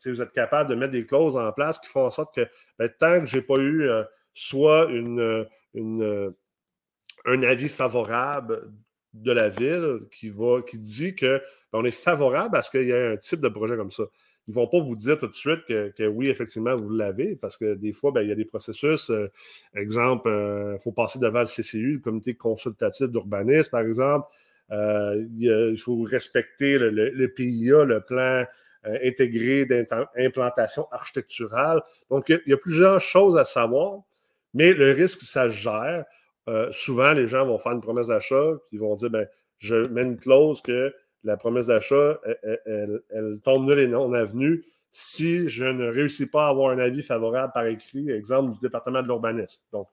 vous 0.06 0.22
êtes 0.22 0.32
capable 0.32 0.70
de 0.70 0.74
mettre 0.74 0.92
des 0.92 1.06
clauses 1.06 1.36
en 1.36 1.52
place 1.52 1.78
qui 1.78 1.88
font 1.88 2.06
en 2.06 2.10
sorte 2.10 2.34
que 2.34 2.46
ben, 2.78 2.88
tant 2.98 3.20
que 3.20 3.26
je 3.26 3.36
n'ai 3.36 3.42
pas 3.42 3.56
eu 3.56 3.88
euh, 3.88 4.04
soit 4.32 4.86
une, 4.90 5.46
un 7.24 7.42
avis 7.42 7.68
favorable 7.68 8.72
de 9.14 9.32
la 9.32 9.48
ville 9.48 10.00
qui, 10.10 10.28
va, 10.28 10.60
qui 10.62 10.78
dit 10.78 11.14
qu'on 11.14 11.38
ben, 11.72 11.84
est 11.84 11.90
favorable 11.90 12.56
à 12.56 12.62
ce 12.62 12.70
qu'il 12.70 12.88
y 12.88 12.90
ait 12.90 13.12
un 13.12 13.16
type 13.16 13.40
de 13.40 13.48
projet 13.48 13.76
comme 13.76 13.90
ça 13.90 14.04
ils 14.46 14.50
ne 14.50 14.54
vont 14.54 14.66
pas 14.66 14.80
vous 14.80 14.94
dire 14.94 15.18
tout 15.18 15.26
de 15.26 15.34
suite 15.34 15.64
que, 15.64 16.06
oui, 16.06 16.28
effectivement, 16.28 16.76
vous 16.76 16.90
l'avez, 16.90 17.34
parce 17.36 17.56
que 17.56 17.74
des 17.74 17.92
fois, 17.92 18.12
ben, 18.12 18.20
il 18.20 18.28
y 18.28 18.32
a 18.32 18.34
des 18.34 18.44
processus. 18.44 19.10
Euh, 19.10 19.30
exemple, 19.74 20.28
il 20.28 20.32
euh, 20.32 20.78
faut 20.78 20.92
passer 20.92 21.18
devant 21.18 21.40
le 21.40 21.46
CCU, 21.46 21.94
le 21.94 21.98
comité 22.00 22.34
consultatif 22.34 23.08
d'urbanisme, 23.08 23.70
par 23.70 23.80
exemple. 23.80 24.28
Euh, 24.70 25.24
il, 25.38 25.78
faut 25.78 26.02
respecter 26.02 26.78
le, 26.78 27.26
PIA, 27.28 27.84
le 27.84 28.00
plan 28.00 28.44
intégré 29.02 29.64
d'implantation 29.64 30.88
architecturale. 30.90 31.80
Donc, 32.10 32.28
il 32.28 32.40
y, 32.46 32.52
a, 32.52 32.56
plusieurs 32.58 33.00
choses 33.00 33.38
à 33.38 33.44
savoir, 33.44 34.00
mais 34.52 34.74
le 34.74 34.92
risque, 34.92 35.22
ça 35.22 35.48
se 35.48 35.54
gère. 35.54 36.04
Souvent, 36.70 37.12
les 37.12 37.26
gens 37.26 37.46
vont 37.46 37.58
faire 37.58 37.72
une 37.72 37.80
promesse 37.80 38.08
d'achat, 38.08 38.52
puis 38.66 38.76
ils 38.76 38.80
vont 38.80 38.94
dire, 38.96 39.10
ben, 39.10 39.26
je 39.58 39.76
mets 39.88 40.02
une 40.02 40.18
clause 40.18 40.60
que 40.62 40.94
la 41.24 41.36
promesse 41.36 41.66
d'achat, 41.68 42.20
elle, 42.66 43.40
tombe 43.42 43.66
nulle 43.66 43.78
et 43.78 43.88
non 43.88 44.12
avenue 44.12 44.64
si 44.90 45.48
je 45.48 45.64
ne 45.64 45.88
réussis 45.88 46.30
pas 46.30 46.46
à 46.46 46.50
avoir 46.50 46.70
un 46.70 46.78
avis 46.78 47.02
favorable 47.02 47.52
par 47.52 47.66
écrit, 47.66 48.10
exemple 48.10 48.52
du 48.52 48.60
département 48.60 49.02
de 49.02 49.08
l'urbanisme. 49.08 49.64
Donc, 49.72 49.88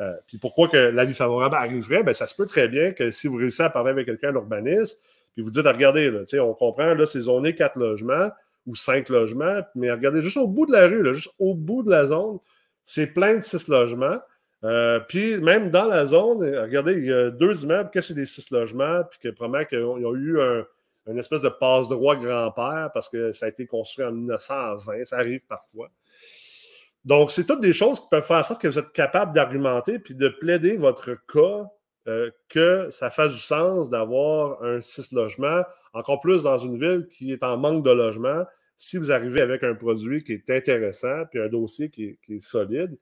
euh, 0.00 0.12
puis 0.26 0.38
pourquoi 0.38 0.68
que 0.68 0.76
l'avis 0.76 1.14
favorable 1.14 1.56
arriverait? 1.56 2.02
Bien, 2.02 2.12
ça 2.12 2.26
se 2.26 2.34
peut 2.34 2.46
très 2.46 2.68
bien 2.68 2.92
que 2.92 3.10
si 3.10 3.26
vous 3.26 3.36
réussissez 3.36 3.64
à 3.64 3.70
parler 3.70 3.90
avec 3.90 4.06
quelqu'un 4.06 4.28
de 4.28 4.34
l'urbanisme, 4.34 4.98
puis 5.34 5.42
vous 5.42 5.50
dites, 5.50 5.66
regardez, 5.66 6.10
là, 6.10 6.22
on 6.42 6.54
comprend, 6.54 6.94
là, 6.94 7.04
c'est 7.04 7.20
zoné 7.20 7.54
quatre 7.54 7.78
logements 7.78 8.30
ou 8.66 8.74
cinq 8.74 9.08
logements, 9.08 9.60
mais 9.74 9.90
regardez, 9.90 10.22
juste 10.22 10.36
au 10.36 10.46
bout 10.46 10.66
de 10.66 10.72
la 10.72 10.86
rue, 10.86 11.12
juste 11.12 11.32
au 11.38 11.54
bout 11.54 11.82
de 11.82 11.90
la 11.90 12.06
zone, 12.06 12.38
c'est 12.84 13.08
plein 13.08 13.34
de 13.34 13.40
six 13.40 13.68
logements. 13.68 14.18
Euh, 14.64 15.00
puis 15.00 15.38
même 15.38 15.70
dans 15.70 15.86
la 15.86 16.04
zone, 16.04 16.38
regardez, 16.42 16.94
il 16.94 17.04
y 17.04 17.12
a 17.12 17.30
deux 17.30 17.62
immeubles 17.62 17.90
que 17.90 18.00
c'est 18.00 18.14
des 18.14 18.26
six 18.26 18.50
logements, 18.50 19.02
puis 19.08 19.18
que 19.20 19.28
probablement 19.28 19.64
qu'ils 19.64 19.84
ont 19.84 20.14
eu 20.14 20.40
un, 20.40 20.64
une 21.08 21.18
espèce 21.18 21.42
de 21.42 21.48
passe-droit 21.48 22.16
grand-père 22.16 22.90
parce 22.92 23.08
que 23.08 23.32
ça 23.32 23.46
a 23.46 23.48
été 23.48 23.66
construit 23.66 24.04
en 24.04 24.12
1920, 24.12 25.04
ça 25.04 25.16
arrive 25.16 25.44
parfois. 25.46 25.90
Donc, 27.04 27.30
c'est 27.30 27.44
toutes 27.44 27.60
des 27.60 27.72
choses 27.72 28.00
qui 28.00 28.06
peuvent 28.10 28.26
faire 28.26 28.38
en 28.38 28.42
sorte 28.42 28.60
que 28.60 28.68
vous 28.68 28.78
êtes 28.78 28.92
capable 28.92 29.32
d'argumenter 29.32 29.98
puis 29.98 30.14
de 30.14 30.28
plaider 30.28 30.76
votre 30.76 31.14
cas 31.32 31.66
euh, 32.06 32.30
que 32.48 32.88
ça 32.90 33.10
fasse 33.10 33.32
du 33.32 33.40
sens 33.40 33.88
d'avoir 33.88 34.62
un 34.62 34.80
six 34.80 35.12
logements, 35.12 35.62
encore 35.94 36.20
plus 36.20 36.42
dans 36.42 36.58
une 36.58 36.78
ville 36.78 37.06
qui 37.10 37.32
est 37.32 37.42
en 37.42 37.56
manque 37.56 37.84
de 37.84 37.90
logements. 37.90 38.44
Si 38.76 38.98
vous 38.98 39.10
arrivez 39.10 39.40
avec 39.40 39.64
un 39.64 39.74
produit 39.74 40.22
qui 40.22 40.32
est 40.32 40.50
intéressant, 40.50 41.24
puis 41.30 41.40
un 41.40 41.48
dossier 41.48 41.90
qui 41.90 42.18
est, 42.28 42.38
solide, 42.40 42.92
euh, 42.92 42.96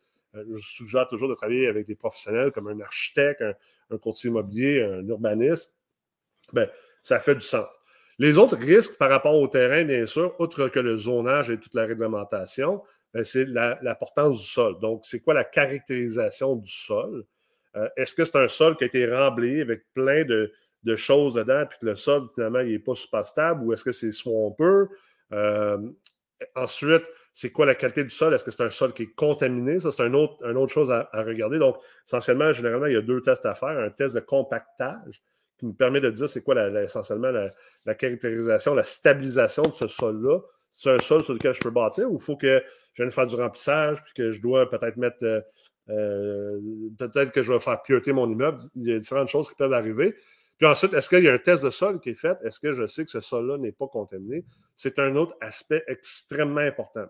je 0.51 0.59
suggère 0.61 1.07
toujours 1.09 1.29
de 1.29 1.35
travailler 1.35 1.69
avec 1.69 1.87
des 1.87 1.95
professionnels 1.95 2.53
comme 2.53 2.69
un 2.69 2.81
architecte, 2.81 3.43
un, 3.91 3.99
courtier 3.99 4.29
immobilier, 4.29 4.83
un 4.83 5.07
urbaniste. 5.07 5.73
Ben, 6.53 6.69
ça 7.03 7.21
fait 7.21 7.35
du 7.35 7.41
sens. 7.41 7.67
Les 8.19 8.39
autres 8.39 8.57
risques 8.57 8.97
par 8.99 9.11
rapport 9.11 9.35
au 9.35 9.47
terrain, 9.47 9.85
bien 9.85 10.07
sûr, 10.07 10.35
outre 10.39 10.69
que 10.69 10.81
le 10.81 10.97
zonage 10.97 11.51
et 11.51 11.59
toute 11.59 11.75
la 11.75 11.85
réglementation, 11.85 12.83
ben, 13.13 13.25
c'est 13.25 13.45
l'importance 13.47 14.41
du 14.41 14.47
sol. 14.47 14.79
Donc, 14.81 15.05
c'est 15.05 15.21
quoi 15.21 15.35
la 15.35 15.45
caractérisation 15.45 16.57
du 16.57 16.71
sol? 16.71 17.25
Euh, 17.77 17.89
est-ce 17.97 18.15
que 18.15 18.25
c'est 18.25 18.37
un 18.37 18.49
sol 18.49 18.77
qui 18.77 18.85
a 18.85 18.87
été 18.87 19.07
remblayé 19.07 19.61
avec 19.61 19.85
plein 19.93 20.25
de, 20.25 20.53
choses 20.95 21.35
dedans, 21.35 21.65
puis 21.69 21.79
que 21.81 21.87
le 21.87 21.97
sol, 21.97 22.29
finalement, 22.35 22.61
il 22.61 22.73
n'est 22.73 22.79
pas 22.79 22.95
super 22.95 23.27
stable, 23.27 23.65
ou 23.65 23.73
est-ce 23.73 23.83
que 23.83 23.93
c'est 23.93 24.13
swampeux? 24.13 24.89
Euh, 25.33 25.79
ensuite, 26.55 27.05
c'est 27.39 27.51
quoi 27.51 27.67
la 27.67 27.75
qualité 27.75 28.03
du 28.03 28.09
sol? 28.09 28.33
Est-ce 28.33 28.45
que 28.45 28.51
c'est 28.51 28.63
un 28.63 28.71
sol 28.71 28.95
qui 28.95 29.03
est 29.03 29.15
contaminé? 29.15 29.79
Ça, 29.79 29.91
c'est 29.91 30.07
une 30.07 30.17
autre, 30.17 30.43
autre 30.43 30.73
chose 30.73 30.91
à, 30.91 31.07
regarder. 31.13 31.59
Donc, 31.59 31.77
essentiellement, 32.07 32.51
généralement, 32.51 32.87
il 32.87 32.95
y 32.95 32.97
a 32.97 33.03
deux 33.03 33.21
tests 33.21 33.45
à 33.45 33.55
faire. 33.55 33.79
Un 33.79 33.91
test 33.91 34.15
de 34.15 34.21
compactage 34.21 35.23
qui 35.59 35.67
nous 35.67 35.75
permet 35.75 36.01
de 36.01 36.09
dire 36.09 36.31
c'est 36.31 36.43
quoi 36.43 36.55
essentiellement 36.83 37.31
la, 37.85 37.95
caractérisation, 37.95 38.75
la 38.75 38.85
stabilisation 38.85 39.65
de 39.65 39.73
ce 39.73 39.87
sol-là. 39.87 40.41
C'est 40.71 40.91
un 40.93 40.99
sol 40.99 41.25
sur 41.25 41.35
lequel 41.35 41.53
je 41.53 41.61
peux 41.61 41.71
bâtir 41.71 42.11
ou 42.11 42.17
il 42.17 42.23
faut 42.23 42.39
que 42.39 42.63
je 42.95 43.03
vienne 43.03 43.13
faire 43.13 43.27
du 43.27 43.35
remplissage 43.35 44.03
puis 44.03 44.15
que 44.15 44.31
je 44.31 44.41
dois 44.41 44.71
peut-être 44.71 44.97
mettre 44.97 45.23
euh, 45.23 45.43
euh, 45.91 46.59
peut-être 46.99 47.33
que 47.33 47.43
je 47.43 47.53
vais 47.53 47.61
faire 47.61 47.83
pieuter 47.83 48.15
mon 48.15 48.31
immeuble. 48.31 48.63
Il 48.77 48.89
y 48.89 48.95
a 48.95 48.99
différentes 48.99 49.29
choses 49.29 49.47
qui 49.47 49.57
peuvent 49.57 49.75
arriver. 49.75 50.15
Puis 50.57 50.67
ensuite, 50.67 50.95
est-ce 50.95 51.11
qu'il 51.11 51.25
y 51.25 51.29
a 51.29 51.35
un 51.35 51.39
test 51.39 51.63
de 51.65 51.69
sol 51.69 52.01
qui 52.01 52.11
est 52.11 52.15
fait? 52.15 52.39
Est-ce 52.45 52.61
que 52.61 52.73
je 52.73 52.87
sais 52.87 53.05
que 53.05 53.11
ce 53.11 53.21
sol-là 53.21 53.59
n'est 53.59 53.73
pas 53.73 53.89
contaminé? 53.89 54.47
C'est 54.75 54.99
un 54.99 55.17
autre 55.17 55.37
aspect 55.43 55.85
extrêmement 55.87 56.63
important. 56.63 57.05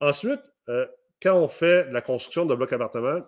Ensuite, 0.00 0.52
euh, 0.68 0.86
quand 1.22 1.34
on 1.34 1.48
fait 1.48 1.90
la 1.90 2.02
construction 2.02 2.46
de 2.46 2.54
blocs 2.54 2.72
appartements, 2.72 3.20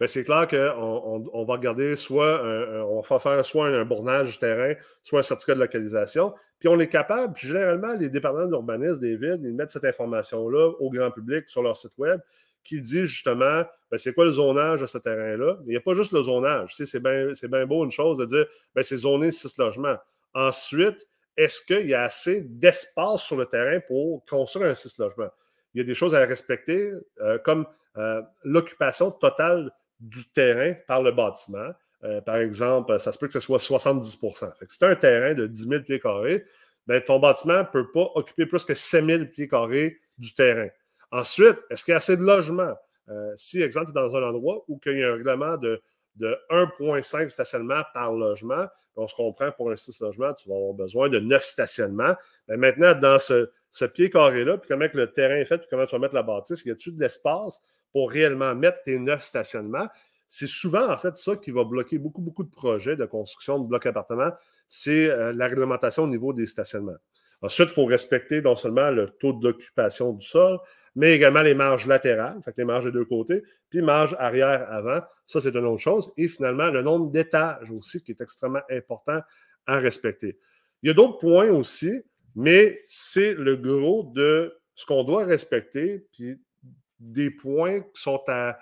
ben, 0.00 0.06
c'est 0.06 0.22
clair 0.22 0.46
qu'on 0.46 1.28
on, 1.32 1.44
va 1.44 1.54
regarder 1.54 1.96
soit 1.96 2.40
on 2.86 3.00
va 3.00 3.18
faire 3.18 3.44
soit 3.44 3.66
un 3.66 3.84
bornage 3.84 4.30
du 4.30 4.38
terrain, 4.38 4.74
soit 5.02 5.18
un 5.18 5.22
certificat 5.22 5.56
de 5.56 5.60
localisation. 5.60 6.32
Puis 6.60 6.68
on 6.68 6.78
est 6.78 6.88
capable, 6.88 7.34
puis 7.34 7.48
généralement, 7.48 7.92
les 7.94 8.08
départements 8.08 8.46
d'urbanisme 8.46 9.00
des 9.00 9.16
villes, 9.16 9.40
ils 9.42 9.54
mettent 9.54 9.70
cette 9.70 9.84
information-là 9.84 10.72
au 10.78 10.90
grand 10.90 11.10
public 11.10 11.48
sur 11.48 11.62
leur 11.62 11.76
site 11.76 11.98
web 11.98 12.20
qui 12.64 12.80
dit 12.80 13.06
justement 13.06 13.64
ben, 13.90 13.96
c'est 13.96 14.12
quoi 14.12 14.24
le 14.24 14.32
zonage 14.32 14.82
de 14.82 14.86
ce 14.86 14.98
terrain-là? 14.98 15.58
Il 15.64 15.70
n'y 15.70 15.76
a 15.76 15.80
pas 15.80 15.94
juste 15.94 16.12
le 16.12 16.22
zonage. 16.22 16.74
c'est 16.76 17.00
bien 17.00 17.66
beau 17.66 17.84
une 17.84 17.90
chose 17.90 18.18
de 18.18 18.24
dire 18.24 18.46
ben, 18.74 18.82
c'est 18.82 18.98
zoné 18.98 19.30
six 19.30 19.56
logements. 19.58 19.96
Ensuite, 20.34 21.08
est-ce 21.36 21.62
qu'il 21.62 21.88
y 21.88 21.94
a 21.94 22.02
assez 22.02 22.42
d'espace 22.42 23.22
sur 23.22 23.36
le 23.36 23.46
terrain 23.46 23.80
pour 23.86 24.24
construire 24.26 24.70
un 24.70 24.74
six 24.74 24.98
logements? 24.98 25.30
Il 25.74 25.78
y 25.78 25.80
a 25.80 25.84
des 25.84 25.94
choses 25.94 26.14
à 26.14 26.24
respecter, 26.24 26.92
euh, 27.20 27.38
comme 27.38 27.66
euh, 27.96 28.22
l'occupation 28.44 29.10
totale 29.10 29.70
du 30.00 30.28
terrain 30.30 30.74
par 30.86 31.02
le 31.02 31.12
bâtiment. 31.12 31.70
Euh, 32.04 32.20
par 32.20 32.36
exemple, 32.36 32.98
ça 33.00 33.12
se 33.12 33.18
peut 33.18 33.26
que 33.26 33.32
ce 33.32 33.40
soit 33.40 33.58
70% 33.58 34.52
Si 34.68 34.78
c'est 34.78 34.86
un 34.86 34.94
terrain 34.94 35.34
de 35.34 35.46
10 35.46 35.68
000 35.68 35.82
pieds 35.82 35.98
carrés, 35.98 36.44
ben, 36.86 37.02
ton 37.02 37.18
bâtiment 37.18 37.58
ne 37.58 37.64
peut 37.64 37.90
pas 37.90 38.10
occuper 38.14 38.46
plus 38.46 38.64
que 38.64 38.74
7 38.74 39.04
000 39.04 39.24
pieds 39.26 39.48
carrés 39.48 39.98
du 40.16 40.32
terrain. 40.32 40.68
Ensuite, 41.10 41.58
est-ce 41.70 41.84
qu'il 41.84 41.92
y 41.92 41.94
a 41.94 41.98
assez 41.98 42.16
de 42.16 42.22
logements? 42.22 42.76
Si, 43.36 43.62
exemple, 43.62 43.86
tu 43.86 43.90
es 43.92 43.94
dans 43.94 44.14
un 44.16 44.22
endroit 44.22 44.64
où 44.68 44.78
il 44.84 44.98
y 44.98 45.02
a 45.02 45.08
un 45.08 45.14
règlement 45.14 45.56
de, 45.56 45.80
de 46.16 46.38
1,5 46.50 47.28
stationnements 47.28 47.82
par 47.94 48.12
logement, 48.12 48.66
on 48.98 49.06
se 49.06 49.14
comprend 49.14 49.50
pour 49.52 49.70
un 49.70 49.76
6 49.76 50.00
logements, 50.00 50.34
tu 50.34 50.48
vas 50.48 50.56
avoir 50.56 50.74
besoin 50.74 51.08
de 51.08 51.18
9 51.18 51.42
stationnements. 51.44 52.14
Ben, 52.46 52.58
maintenant, 52.58 52.94
dans 52.94 53.18
ce, 53.18 53.50
pied 53.84 54.10
carré-là, 54.10 54.58
puis 54.58 54.68
comment 54.68 54.86
le 54.92 55.12
terrain 55.12 55.36
est 55.36 55.44
fait, 55.44 55.58
puis 55.58 55.66
comment 55.70 55.86
tu 55.86 55.92
vas 55.92 55.98
mettre 55.98 56.14
la 56.14 56.22
bâtisse, 56.22 56.64
y 56.64 56.70
a-t-il 56.70 56.96
de 56.96 57.00
l'espace 57.00 57.60
pour 57.92 58.10
réellement 58.10 58.54
mettre 58.54 58.82
tes 58.82 58.98
9 58.98 59.22
stationnements? 59.22 59.88
C'est 60.26 60.46
souvent, 60.46 60.90
en 60.90 60.98
fait, 60.98 61.16
ça 61.16 61.36
qui 61.36 61.50
va 61.50 61.64
bloquer 61.64 61.98
beaucoup, 61.98 62.20
beaucoup 62.20 62.44
de 62.44 62.50
projets 62.50 62.96
de 62.96 63.06
construction 63.06 63.58
de 63.58 63.66
blocs 63.66 63.86
appartements, 63.86 64.32
c'est 64.66 65.08
euh, 65.08 65.32
la 65.32 65.46
réglementation 65.46 66.04
au 66.04 66.08
niveau 66.08 66.32
des 66.32 66.44
stationnements. 66.44 66.96
Ensuite, 67.40 67.70
il 67.70 67.74
faut 67.74 67.84
respecter 67.84 68.42
non 68.42 68.56
seulement 68.56 68.90
le 68.90 69.10
taux 69.10 69.32
d'occupation 69.32 70.12
du 70.12 70.26
sol, 70.26 70.58
mais 70.96 71.14
également 71.14 71.42
les 71.42 71.54
marges 71.54 71.86
latérales, 71.86 72.40
fait 72.44 72.54
les 72.56 72.64
marges 72.64 72.86
des 72.86 72.92
deux 72.92 73.04
côtés, 73.04 73.42
puis 73.70 73.80
marge 73.80 74.16
arrière-avant. 74.18 75.00
Ça, 75.24 75.40
c'est 75.40 75.54
une 75.54 75.64
autre 75.64 75.80
chose. 75.80 76.12
Et 76.16 76.26
finalement, 76.26 76.68
le 76.68 76.82
nombre 76.82 77.10
d'étages 77.10 77.70
aussi, 77.70 78.02
qui 78.02 78.12
est 78.12 78.20
extrêmement 78.20 78.62
important 78.70 79.20
à 79.66 79.78
respecter. 79.78 80.38
Il 80.82 80.88
y 80.88 80.90
a 80.90 80.94
d'autres 80.94 81.18
points 81.18 81.50
aussi, 81.50 82.02
mais 82.34 82.80
c'est 82.84 83.34
le 83.34 83.56
gros 83.56 84.10
de 84.14 84.58
ce 84.74 84.86
qu'on 84.86 85.04
doit 85.04 85.24
respecter, 85.24 86.06
puis 86.12 86.38
des 87.00 87.30
points 87.30 87.80
qui 87.80 88.00
sont 88.00 88.22
à, 88.28 88.58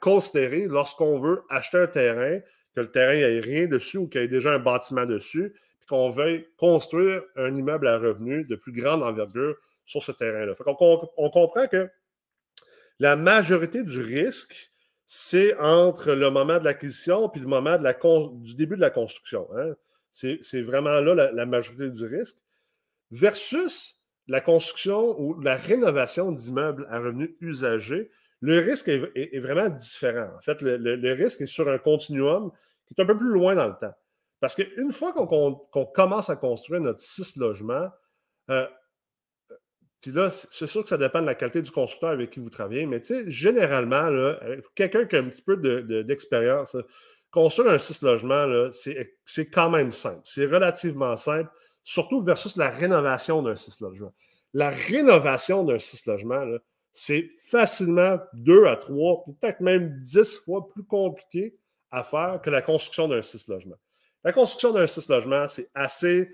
considérer 0.00 0.66
lorsqu'on 0.66 1.18
veut 1.18 1.42
acheter 1.50 1.76
un 1.76 1.86
terrain, 1.86 2.40
que 2.74 2.80
le 2.80 2.90
terrain 2.90 3.14
n'ait 3.14 3.40
rien 3.40 3.66
dessus 3.66 3.98
ou 3.98 4.08
qu'il 4.08 4.22
y 4.22 4.24
ait 4.24 4.28
déjà 4.28 4.52
un 4.52 4.58
bâtiment 4.58 5.04
dessus, 5.04 5.54
puis 5.78 5.88
qu'on 5.88 6.10
veuille 6.10 6.46
construire 6.56 7.22
un 7.36 7.54
immeuble 7.54 7.86
à 7.86 7.98
revenu 7.98 8.44
de 8.44 8.56
plus 8.56 8.72
grande 8.72 9.02
envergure 9.02 9.56
sur 9.84 10.02
ce 10.02 10.12
terrain-là. 10.12 10.54
On, 10.66 11.30
comprend 11.30 11.66
que 11.66 11.90
la 12.98 13.16
majorité 13.16 13.82
du 13.82 14.00
risque, 14.00 14.72
c'est 15.04 15.54
entre 15.58 16.12
le 16.12 16.30
moment 16.30 16.58
de 16.58 16.64
l'acquisition 16.64 17.30
et 17.32 17.38
le 17.38 17.46
moment 17.46 17.76
du 17.76 18.54
début 18.54 18.76
de 18.76 18.80
la 18.80 18.90
construction. 18.90 19.48
Hein. 19.56 19.74
C'est 20.12 20.62
vraiment 20.62 21.00
là 21.00 21.30
la, 21.32 21.46
majorité 21.46 21.90
du 21.90 22.04
risque. 22.04 22.38
Versus 23.14 24.02
la 24.26 24.40
construction 24.40 25.20
ou 25.20 25.40
la 25.40 25.54
rénovation 25.54 26.32
d'immeubles 26.32 26.88
à 26.90 26.98
revenus 26.98 27.30
usagés, 27.40 28.10
le 28.40 28.58
risque 28.58 28.88
est, 28.88 29.38
vraiment 29.38 29.68
différent. 29.68 30.30
En 30.36 30.40
fait, 30.40 30.60
le, 30.62 31.12
risque 31.12 31.42
est 31.42 31.46
sur 31.46 31.68
un 31.68 31.78
continuum 31.78 32.50
qui 32.86 32.94
est 32.98 33.02
un 33.02 33.06
peu 33.06 33.16
plus 33.16 33.28
loin 33.28 33.54
dans 33.54 33.68
le 33.68 33.76
temps. 33.80 33.94
Parce 34.40 34.56
qu'une 34.56 34.92
fois 34.92 35.12
qu'on 35.12 35.86
commence 35.86 36.28
à 36.28 36.34
construire 36.34 36.80
notre 36.80 36.98
six 36.98 37.36
logements, 37.36 37.88
euh, 38.50 38.66
puis 40.00 40.10
là, 40.10 40.32
c'est 40.32 40.66
sûr 40.66 40.82
que 40.82 40.88
ça 40.88 40.98
dépend 40.98 41.22
de 41.22 41.26
la 41.26 41.36
qualité 41.36 41.62
du 41.62 41.70
constructeur 41.70 42.10
avec 42.10 42.30
qui 42.30 42.40
vous 42.40 42.50
travaillez, 42.50 42.84
mais 42.84 43.00
tu 43.00 43.14
sais, 43.14 43.30
généralement, 43.30 44.10
quelqu'un 44.74 45.06
qui 45.06 45.14
a 45.14 45.20
un 45.20 45.28
petit 45.28 45.40
peu 45.40 45.56
d'expérience, 46.02 46.76
construire 47.30 47.70
un 47.70 47.78
six 47.78 48.02
logements, 48.02 48.68
c'est 48.72 49.50
quand 49.50 49.70
même 49.70 49.92
simple. 49.92 50.20
C'est 50.24 50.46
relativement 50.46 51.16
simple, 51.16 51.48
surtout 51.84 52.22
versus 52.22 52.56
la 52.56 52.70
rénovation 52.70 53.42
d'un 53.42 53.54
six 53.54 53.80
logements. 53.80 54.12
La 54.52 54.70
rénovation 54.70 55.62
d'un 55.62 55.78
six 55.78 56.04
logements, 56.06 56.44
c'est 56.92 57.28
facilement 57.46 58.18
deux 58.32 58.66
à 58.66 58.76
trois, 58.76 59.24
peut-être 59.24 59.60
même 59.60 60.00
dix 60.00 60.36
fois 60.44 60.68
plus 60.68 60.84
compliqué 60.84 61.56
à 61.90 62.02
faire 62.02 62.40
que 62.42 62.50
la 62.50 62.62
construction 62.62 63.06
d'un 63.06 63.22
six 63.22 63.46
logements. 63.46 63.78
La 64.24 64.32
construction 64.32 64.72
d'un 64.72 64.86
six 64.86 65.08
logements, 65.08 65.46
c'est 65.46 65.70
assez 65.74 66.30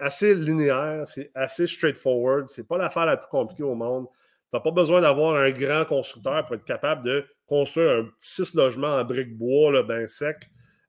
assez 0.00 0.34
linéaire, 0.34 1.06
c'est 1.06 1.30
assez 1.34 1.66
straightforward. 1.66 2.48
C'est 2.48 2.66
pas 2.66 2.78
l'affaire 2.78 3.06
la 3.06 3.16
plus 3.16 3.28
compliquée 3.28 3.62
au 3.62 3.74
monde. 3.74 4.06
Tu 4.50 4.56
n'as 4.56 4.60
pas 4.60 4.70
besoin 4.70 5.00
d'avoir 5.00 5.36
un 5.36 5.50
grand 5.50 5.84
constructeur 5.84 6.44
pour 6.46 6.56
être 6.56 6.64
capable 6.64 7.04
de 7.04 7.26
construire 7.46 8.00
un 8.00 8.08
six 8.18 8.54
logements 8.54 8.96
en 8.96 9.04
briques 9.04 9.36
bois, 9.36 9.72
là, 9.72 9.82
ben 9.82 10.08
sec, 10.08 10.36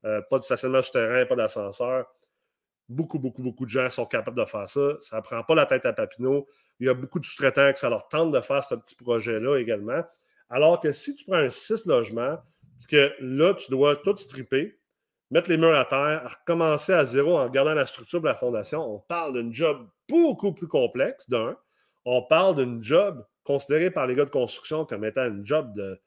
euh, 0.04 0.20
pas 0.30 0.38
de 0.38 0.42
stationnement 0.42 0.82
souterrain, 0.82 1.26
pas 1.26 1.36
d'ascenseur. 1.36 2.06
Beaucoup, 2.90 3.18
beaucoup, 3.18 3.42
beaucoup 3.42 3.64
de 3.64 3.70
gens 3.70 3.88
sont 3.88 4.04
capables 4.04 4.36
de 4.36 4.44
faire 4.44 4.68
ça. 4.68 4.96
Ça 5.00 5.16
ne 5.16 5.22
prend 5.22 5.42
pas 5.44 5.54
la 5.54 5.64
tête 5.64 5.86
à 5.86 5.92
Papineau. 5.92 6.46
Il 6.80 6.86
y 6.86 6.90
a 6.90 6.94
beaucoup 6.94 7.20
de 7.20 7.24
sous-traitants 7.24 7.72
qui 7.72 7.78
ça 7.78 7.88
leur 7.88 8.08
tente 8.08 8.32
de 8.32 8.40
faire 8.40 8.62
ce 8.62 8.74
petit 8.74 8.96
projet-là 8.96 9.58
également. 9.58 10.02
Alors 10.48 10.80
que 10.80 10.90
si 10.92 11.14
tu 11.14 11.24
prends 11.24 11.36
un 11.36 11.50
six 11.50 11.86
logements, 11.86 12.38
que 12.90 13.14
là, 13.20 13.54
tu 13.54 13.70
dois 13.70 13.96
tout 13.96 14.16
stripper, 14.16 14.78
mettre 15.30 15.48
les 15.48 15.56
murs 15.56 15.78
à 15.78 15.84
terre, 15.84 16.38
recommencer 16.40 16.92
à 16.92 17.04
zéro 17.04 17.38
en 17.38 17.48
gardant 17.48 17.74
la 17.74 17.86
structure 17.86 18.20
de 18.20 18.26
la 18.26 18.34
fondation, 18.34 18.82
on 18.82 18.98
parle 18.98 19.34
d'un 19.34 19.52
job 19.52 19.88
beaucoup 20.08 20.52
plus 20.52 20.66
complexe, 20.66 21.30
d'un. 21.30 21.56
On 22.04 22.22
parle 22.22 22.56
d'une 22.56 22.82
job 22.82 23.24
considérée 23.44 23.90
par 23.90 24.06
les 24.06 24.16
gars 24.16 24.24
de 24.24 24.30
construction 24.30 24.84
comme 24.84 25.04
étant 25.04 25.26
une 25.26 25.46
job 25.46 25.72
de 25.72 26.00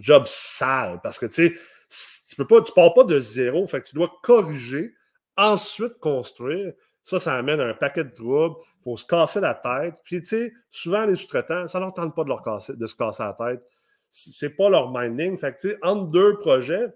job 0.00 0.24
sale. 0.26 1.00
Parce 1.02 1.18
que 1.18 1.26
tu 1.26 1.54
sais, 1.88 2.34
tu 2.34 2.44
pas, 2.44 2.62
pars 2.62 2.94
pas 2.94 3.04
de 3.04 3.20
zéro, 3.20 3.66
fait 3.66 3.82
que 3.82 3.88
tu 3.88 3.94
dois 3.94 4.10
corriger, 4.22 4.94
ensuite 5.36 5.98
construire. 5.98 6.72
Ça, 7.02 7.18
ça 7.18 7.34
amène 7.34 7.60
un 7.60 7.74
paquet 7.74 8.04
de 8.04 8.10
troubles. 8.14 8.56
Il 8.80 8.82
faut 8.84 8.96
se 8.96 9.04
casser 9.04 9.40
la 9.40 9.54
tête. 9.54 9.96
Puis, 10.04 10.22
tu 10.22 10.28
sais, 10.28 10.52
souvent, 10.70 11.04
les 11.04 11.16
sous-traitants, 11.16 11.68
ça 11.68 11.78
ne 11.78 11.84
leur 11.84 11.94
tente 11.94 12.14
pas 12.14 12.24
de, 12.24 12.28
leur 12.28 12.42
casser, 12.42 12.74
de 12.74 12.86
se 12.86 12.94
casser 12.94 13.22
la 13.22 13.34
tête. 13.34 13.62
C'est 14.10 14.56
pas 14.56 14.70
leur 14.70 14.90
minding. 14.90 15.36
Fait 15.36 15.54
que, 15.54 15.60
tu 15.60 15.70
sais, 15.70 15.78
entre 15.82 16.06
deux 16.06 16.38
projets, 16.38 16.86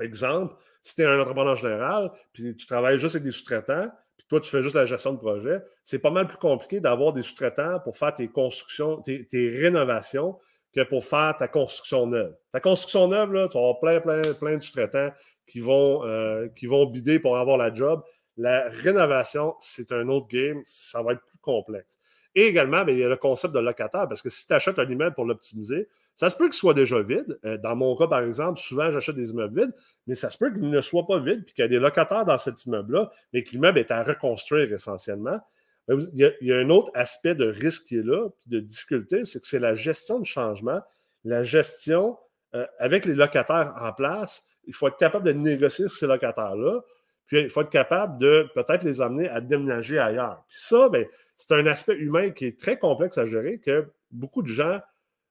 exemple, 0.00 0.54
si 0.82 0.94
tu 0.94 1.02
es 1.02 1.04
un 1.04 1.20
entrepreneur 1.20 1.54
général, 1.54 2.10
puis 2.32 2.56
tu 2.56 2.66
travailles 2.66 2.98
juste 2.98 3.14
avec 3.16 3.24
des 3.24 3.32
sous-traitants, 3.32 3.90
puis 4.16 4.26
toi, 4.28 4.40
tu 4.40 4.50
fais 4.50 4.62
juste 4.62 4.74
la 4.74 4.86
gestion 4.86 5.12
de 5.12 5.18
projet, 5.18 5.62
c'est 5.84 5.98
pas 5.98 6.10
mal 6.10 6.26
plus 6.26 6.38
compliqué 6.38 6.80
d'avoir 6.80 7.12
des 7.12 7.22
sous-traitants 7.22 7.80
pour 7.80 7.96
faire 7.96 8.14
tes 8.14 8.28
constructions, 8.28 9.00
tes, 9.02 9.26
rénovations, 9.60 10.38
que 10.74 10.82
pour 10.82 11.04
faire 11.04 11.36
ta 11.38 11.48
construction 11.48 12.06
neuve. 12.06 12.34
Ta 12.52 12.60
construction 12.60 13.08
neuve, 13.08 13.32
là, 13.32 13.48
tu 13.48 13.54
vas 13.54 13.60
avoir 13.60 13.80
plein, 13.80 14.00
plein, 14.00 14.34
plein 14.34 14.56
de 14.56 14.62
sous-traitants 14.62 15.12
qui 15.48 15.60
vont, 15.60 16.04
euh, 16.04 16.48
qui 16.54 16.66
vont 16.66 16.90
pour 17.20 17.38
avoir 17.38 17.56
la 17.56 17.72
job. 17.72 18.02
La 18.36 18.68
rénovation, 18.68 19.54
c'est 19.60 19.90
un 19.90 20.08
autre 20.08 20.28
game, 20.28 20.62
ça 20.64 21.02
va 21.02 21.12
être 21.12 21.24
plus 21.26 21.38
complexe. 21.38 21.98
Et 22.34 22.42
également, 22.42 22.84
bien, 22.84 22.94
il 22.94 23.00
y 23.00 23.04
a 23.04 23.08
le 23.08 23.16
concept 23.16 23.52
de 23.52 23.58
locataire, 23.58 24.06
parce 24.06 24.22
que 24.22 24.28
si 24.28 24.46
tu 24.46 24.52
achètes 24.52 24.78
un 24.78 24.88
immeuble 24.88 25.14
pour 25.16 25.24
l'optimiser, 25.24 25.88
ça 26.14 26.30
se 26.30 26.36
peut 26.36 26.44
qu'il 26.44 26.54
soit 26.54 26.74
déjà 26.74 27.00
vide. 27.02 27.38
Euh, 27.44 27.56
dans 27.56 27.74
mon 27.74 27.96
cas, 27.96 28.06
par 28.06 28.20
exemple, 28.20 28.60
souvent, 28.60 28.90
j'achète 28.90 29.16
des 29.16 29.30
immeubles 29.30 29.62
vides, 29.62 29.74
mais 30.06 30.14
ça 30.14 30.30
se 30.30 30.38
peut 30.38 30.52
qu'il 30.52 30.68
ne 30.68 30.80
soit 30.80 31.06
pas 31.06 31.18
vide, 31.18 31.44
puis 31.44 31.54
qu'il 31.54 31.62
y 31.62 31.64
a 31.64 31.68
des 31.68 31.80
locataires 31.80 32.24
dans 32.24 32.38
cet 32.38 32.64
immeuble-là, 32.64 33.10
mais 33.32 33.42
que 33.42 33.50
l'immeuble 33.50 33.78
est 33.78 33.90
à 33.90 34.04
reconstruire 34.04 34.72
essentiellement. 34.72 35.40
Il 35.88 36.32
y, 36.42 36.52
a, 36.52 36.56
un 36.56 36.68
autre 36.68 36.90
aspect 36.94 37.34
de 37.34 37.46
risque 37.46 37.86
qui 37.86 37.96
est 37.96 38.04
là, 38.04 38.28
puis 38.40 38.50
de 38.50 38.60
difficulté, 38.60 39.24
c'est 39.24 39.40
que 39.40 39.46
c'est 39.46 39.58
la 39.58 39.74
gestion 39.74 40.20
de 40.20 40.26
changement, 40.26 40.80
la 41.24 41.42
gestion 41.42 42.18
euh, 42.54 42.66
avec 42.78 43.04
les 43.04 43.14
locataires 43.14 43.74
en 43.80 43.92
place. 43.92 44.44
Il 44.64 44.74
faut 44.74 44.88
être 44.88 44.98
capable 44.98 45.24
de 45.24 45.32
négocier 45.32 45.88
ces 45.88 46.06
locataires-là, 46.06 46.80
puis 47.26 47.42
il 47.42 47.50
faut 47.50 47.60
être 47.60 47.70
capable 47.70 48.18
de 48.18 48.48
peut-être 48.54 48.84
les 48.84 49.00
amener 49.00 49.28
à 49.28 49.40
déménager 49.40 49.98
ailleurs. 49.98 50.44
Puis 50.48 50.58
ça, 50.60 50.88
ben, 50.88 51.06
c'est 51.36 51.52
un 51.52 51.66
aspect 51.66 51.94
humain 51.94 52.30
qui 52.30 52.46
est 52.46 52.58
très 52.58 52.78
complexe 52.78 53.18
à 53.18 53.26
gérer, 53.26 53.60
que 53.60 53.86
beaucoup 54.10 54.42
de 54.42 54.48
gens 54.48 54.80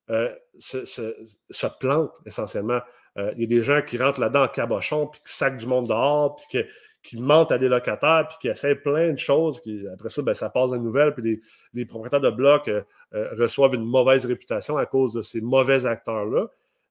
euh, 0.09 0.33
se, 0.59 1.77
plantent 1.79 2.15
essentiellement. 2.25 2.79
Euh, 3.17 3.33
il 3.35 3.41
y 3.41 3.43
a 3.45 3.47
des 3.47 3.61
gens 3.61 3.81
qui 3.81 3.97
rentrent 3.97 4.19
là-dedans 4.19 4.43
en 4.43 4.47
cabochon, 4.47 5.07
puis 5.07 5.19
qui 5.25 5.33
sacent 5.33 5.57
du 5.57 5.65
monde 5.65 5.87
dehors, 5.87 6.35
puis 6.35 6.63
qui 7.03 7.17
mentent 7.17 7.51
à 7.51 7.57
des 7.57 7.67
locataires, 7.67 8.27
puis 8.29 8.37
qui 8.39 8.47
essaient 8.47 8.75
plein 8.75 9.11
de 9.11 9.17
choses. 9.17 9.59
Qui, 9.61 9.85
après 9.91 10.09
ça, 10.09 10.21
ben, 10.21 10.33
ça 10.33 10.49
passe 10.49 10.71
des 10.71 10.79
nouvelles, 10.79 11.13
puis 11.13 11.41
les, 11.73 11.85
propriétaires 11.85 12.21
de 12.21 12.29
blocs 12.29 12.67
euh, 12.67 12.83
reçoivent 13.11 13.73
une 13.73 13.85
mauvaise 13.85 14.25
réputation 14.25 14.77
à 14.77 14.85
cause 14.85 15.13
de 15.13 15.21
ces 15.21 15.41
mauvais 15.41 15.85
acteurs-là. 15.85 16.47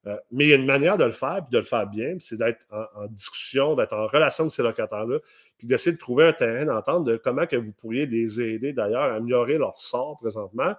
Euh, 0.07 0.17
mais 0.31 0.45
il 0.45 0.49
y 0.49 0.53
a 0.53 0.55
une 0.55 0.65
manière 0.65 0.97
de 0.97 1.03
le 1.03 1.11
faire, 1.11 1.41
puis 1.43 1.51
de 1.51 1.57
le 1.57 1.63
faire 1.63 1.85
bien, 1.85 2.15
c'est 2.19 2.37
d'être 2.37 2.65
en, 2.71 3.05
discussion, 3.07 3.75
d'être 3.75 3.93
en 3.93 4.07
relation 4.07 4.45
avec 4.45 4.53
ces 4.53 4.63
locataires-là, 4.63 5.19
puis 5.57 5.67
d'essayer 5.67 5.93
de 5.93 5.99
trouver 5.99 6.25
un 6.25 6.33
terrain 6.33 6.65
d'entente 6.65 7.05
de 7.05 7.17
comment 7.17 7.45
que 7.45 7.55
vous 7.55 7.73
pourriez 7.73 8.05
les 8.05 8.41
aider 8.41 8.73
d'ailleurs 8.73 9.03
à 9.03 9.15
améliorer 9.15 9.57
leur 9.57 9.79
sort 9.79 10.17
présentement. 10.17 10.73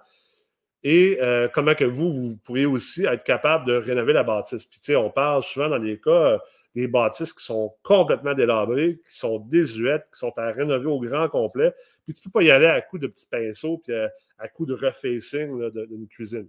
Et 0.81 1.19
comment 1.53 1.75
que 1.75 1.83
vous, 1.83 2.13
vous 2.13 2.37
pourriez 2.37 2.65
aussi 2.65 3.03
être 3.03 3.25
capable 3.25 3.65
de 3.65 3.73
rénover 3.73 4.13
la 4.13 4.23
bâtisse. 4.23 4.65
Puis, 4.65 4.79
tu 4.79 4.85
sais, 4.85 4.95
on 4.95 5.09
parle 5.09 5.43
souvent 5.43 5.67
dans 5.67 5.77
des 5.77 5.99
cas, 5.99 6.39
des 6.75 6.87
bâtisses 6.87 7.33
qui 7.33 7.43
sont 7.43 7.75
complètement 7.83 8.33
délabrées, 8.33 9.01
qui 9.05 9.17
sont 9.17 9.39
désuètes, 9.39 10.07
qui 10.13 10.19
sont 10.19 10.33
à 10.37 10.51
rénover 10.51 10.85
au 10.85 10.99
grand 10.99 11.27
complet. 11.27 11.73
Puis 12.05 12.13
tu 12.13 12.21
ne 12.21 12.23
peux 12.25 12.39
pas 12.39 12.43
y 12.43 12.51
aller 12.51 12.67
à 12.67 12.81
coup 12.81 12.97
de 12.97 13.07
petits 13.07 13.27
pinceaux, 13.27 13.79
puis 13.79 13.93
à, 14.37 14.47
coup 14.47 14.65
de 14.65 14.73
refacing 14.73 15.69
d'une 15.71 16.07
cuisine. 16.07 16.47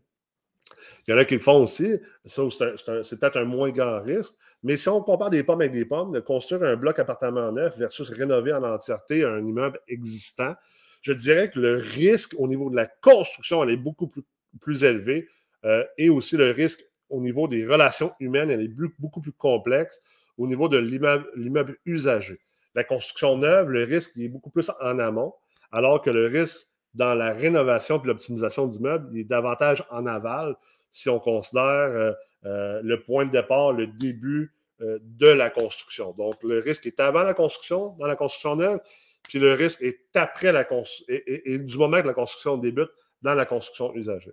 Il 1.06 1.10
y 1.10 1.14
en 1.14 1.18
a 1.18 1.24
qui 1.24 1.34
le 1.34 1.40
font 1.40 1.62
aussi. 1.62 1.96
C'est 2.24 3.20
peut-être 3.20 3.38
un 3.38 3.44
moins 3.44 3.70
grand 3.70 4.00
risque. 4.02 4.34
Mais 4.62 4.76
si 4.76 4.88
on 4.88 5.00
compare 5.02 5.30
des 5.30 5.42
pommes 5.42 5.60
avec 5.60 5.72
des 5.72 5.84
pommes, 5.84 6.12
de 6.12 6.20
construire 6.20 6.62
un 6.64 6.76
bloc 6.76 6.98
appartement 6.98 7.50
neuf 7.52 7.76
versus 7.78 8.10
rénover 8.10 8.52
en 8.52 8.62
entièreté 8.62 9.24
un 9.24 9.38
immeuble 9.38 9.80
existant, 9.88 10.54
je 11.02 11.12
dirais 11.12 11.50
que 11.50 11.58
le 11.58 11.76
risque 11.76 12.34
au 12.38 12.46
niveau 12.46 12.70
de 12.70 12.76
la 12.76 12.86
construction, 12.86 13.62
elle 13.62 13.70
est 13.70 13.76
beaucoup 13.76 14.06
plus, 14.06 14.22
plus 14.60 14.84
élevé. 14.84 15.28
Euh, 15.64 15.84
et 15.98 16.08
aussi 16.08 16.36
le 16.36 16.50
risque 16.50 16.84
au 17.10 17.20
niveau 17.20 17.48
des 17.48 17.66
relations 17.66 18.12
humaines, 18.20 18.50
elle 18.50 18.62
est 18.62 18.72
beaucoup 18.98 19.20
plus 19.20 19.32
complexe 19.32 20.00
au 20.38 20.46
niveau 20.46 20.68
de 20.68 20.78
l'immeuble 20.78 21.76
usagé. 21.84 22.40
La 22.74 22.84
construction 22.84 23.36
neuve, 23.36 23.68
le 23.68 23.84
risque 23.84 24.16
est 24.16 24.28
beaucoup 24.28 24.50
plus 24.50 24.70
en 24.80 24.98
amont, 24.98 25.34
alors 25.72 26.00
que 26.00 26.10
le 26.10 26.26
risque 26.26 26.68
dans 26.94 27.14
la 27.14 27.32
rénovation 27.32 28.02
et 28.02 28.06
l'optimisation 28.06 28.66
d'immeubles 28.66 29.16
est 29.18 29.24
davantage 29.24 29.84
en 29.90 30.06
aval 30.06 30.56
si 30.90 31.08
on 31.08 31.20
considère 31.20 31.62
euh, 31.62 32.12
euh, 32.44 32.80
le 32.82 33.00
point 33.00 33.26
de 33.26 33.30
départ, 33.30 33.72
le 33.72 33.86
début 33.86 34.52
euh, 34.80 34.98
de 35.02 35.28
la 35.28 35.50
construction. 35.50 36.12
Donc, 36.12 36.42
le 36.42 36.58
risque 36.58 36.86
est 36.86 37.00
avant 37.00 37.22
la 37.22 37.34
construction, 37.34 37.96
dans 37.98 38.06
la 38.06 38.16
construction 38.16 38.56
neuve, 38.56 38.80
puis 39.22 39.38
le 39.38 39.52
risque 39.52 39.82
est 39.82 40.00
après 40.14 40.52
la 40.52 40.64
construction, 40.64 41.04
et, 41.26 41.58
du 41.58 41.78
moment 41.78 42.02
que 42.02 42.06
la 42.06 42.14
construction 42.14 42.56
débute, 42.56 42.90
dans 43.22 43.34
la 43.34 43.44
construction 43.44 43.94
usagée. 43.94 44.32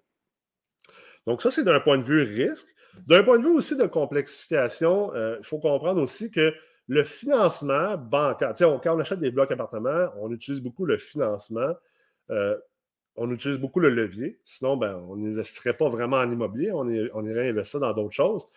Donc, 1.25 1.41
ça, 1.41 1.51
c'est 1.51 1.63
d'un 1.63 1.81
point 1.81 1.97
de 1.97 2.03
vue 2.03 2.23
risque. 2.23 2.67
D'un 3.05 3.21
point 3.21 3.37
de 3.37 3.43
vue 3.43 3.51
aussi 3.51 3.75
de 3.75 3.85
complexification, 3.85 5.13
il 5.13 5.43
faut 5.43 5.59
comprendre 5.59 6.01
aussi 6.01 6.31
que 6.31 6.53
le 6.87 7.03
financement 7.03 7.97
bancaire, 7.97 8.53
on, 8.61 8.79
quand 8.79 8.95
on 8.95 8.99
achète 8.99 9.19
des 9.19 9.29
blocs 9.29 9.51
appartements, 9.51 10.07
on 10.19 10.31
utilise 10.31 10.61
beaucoup 10.61 10.85
le 10.85 10.97
financement, 10.97 11.73
euh, 12.29 12.57
on 13.15 13.31
utilise 13.31 13.57
beaucoup 13.57 13.79
le 13.79 13.89
levier. 13.89 14.39
Sinon, 14.43 14.77
ben, 14.77 14.95
on 15.09 15.15
n'investirait 15.15 15.75
pas 15.75 15.89
vraiment 15.89 16.17
en 16.17 16.31
immobilier, 16.31 16.71
on, 16.71 16.87
irait 16.87 17.49
investir 17.49 17.79
dans 17.79 17.93
d'autres 17.93 18.13
choses. 18.13 18.47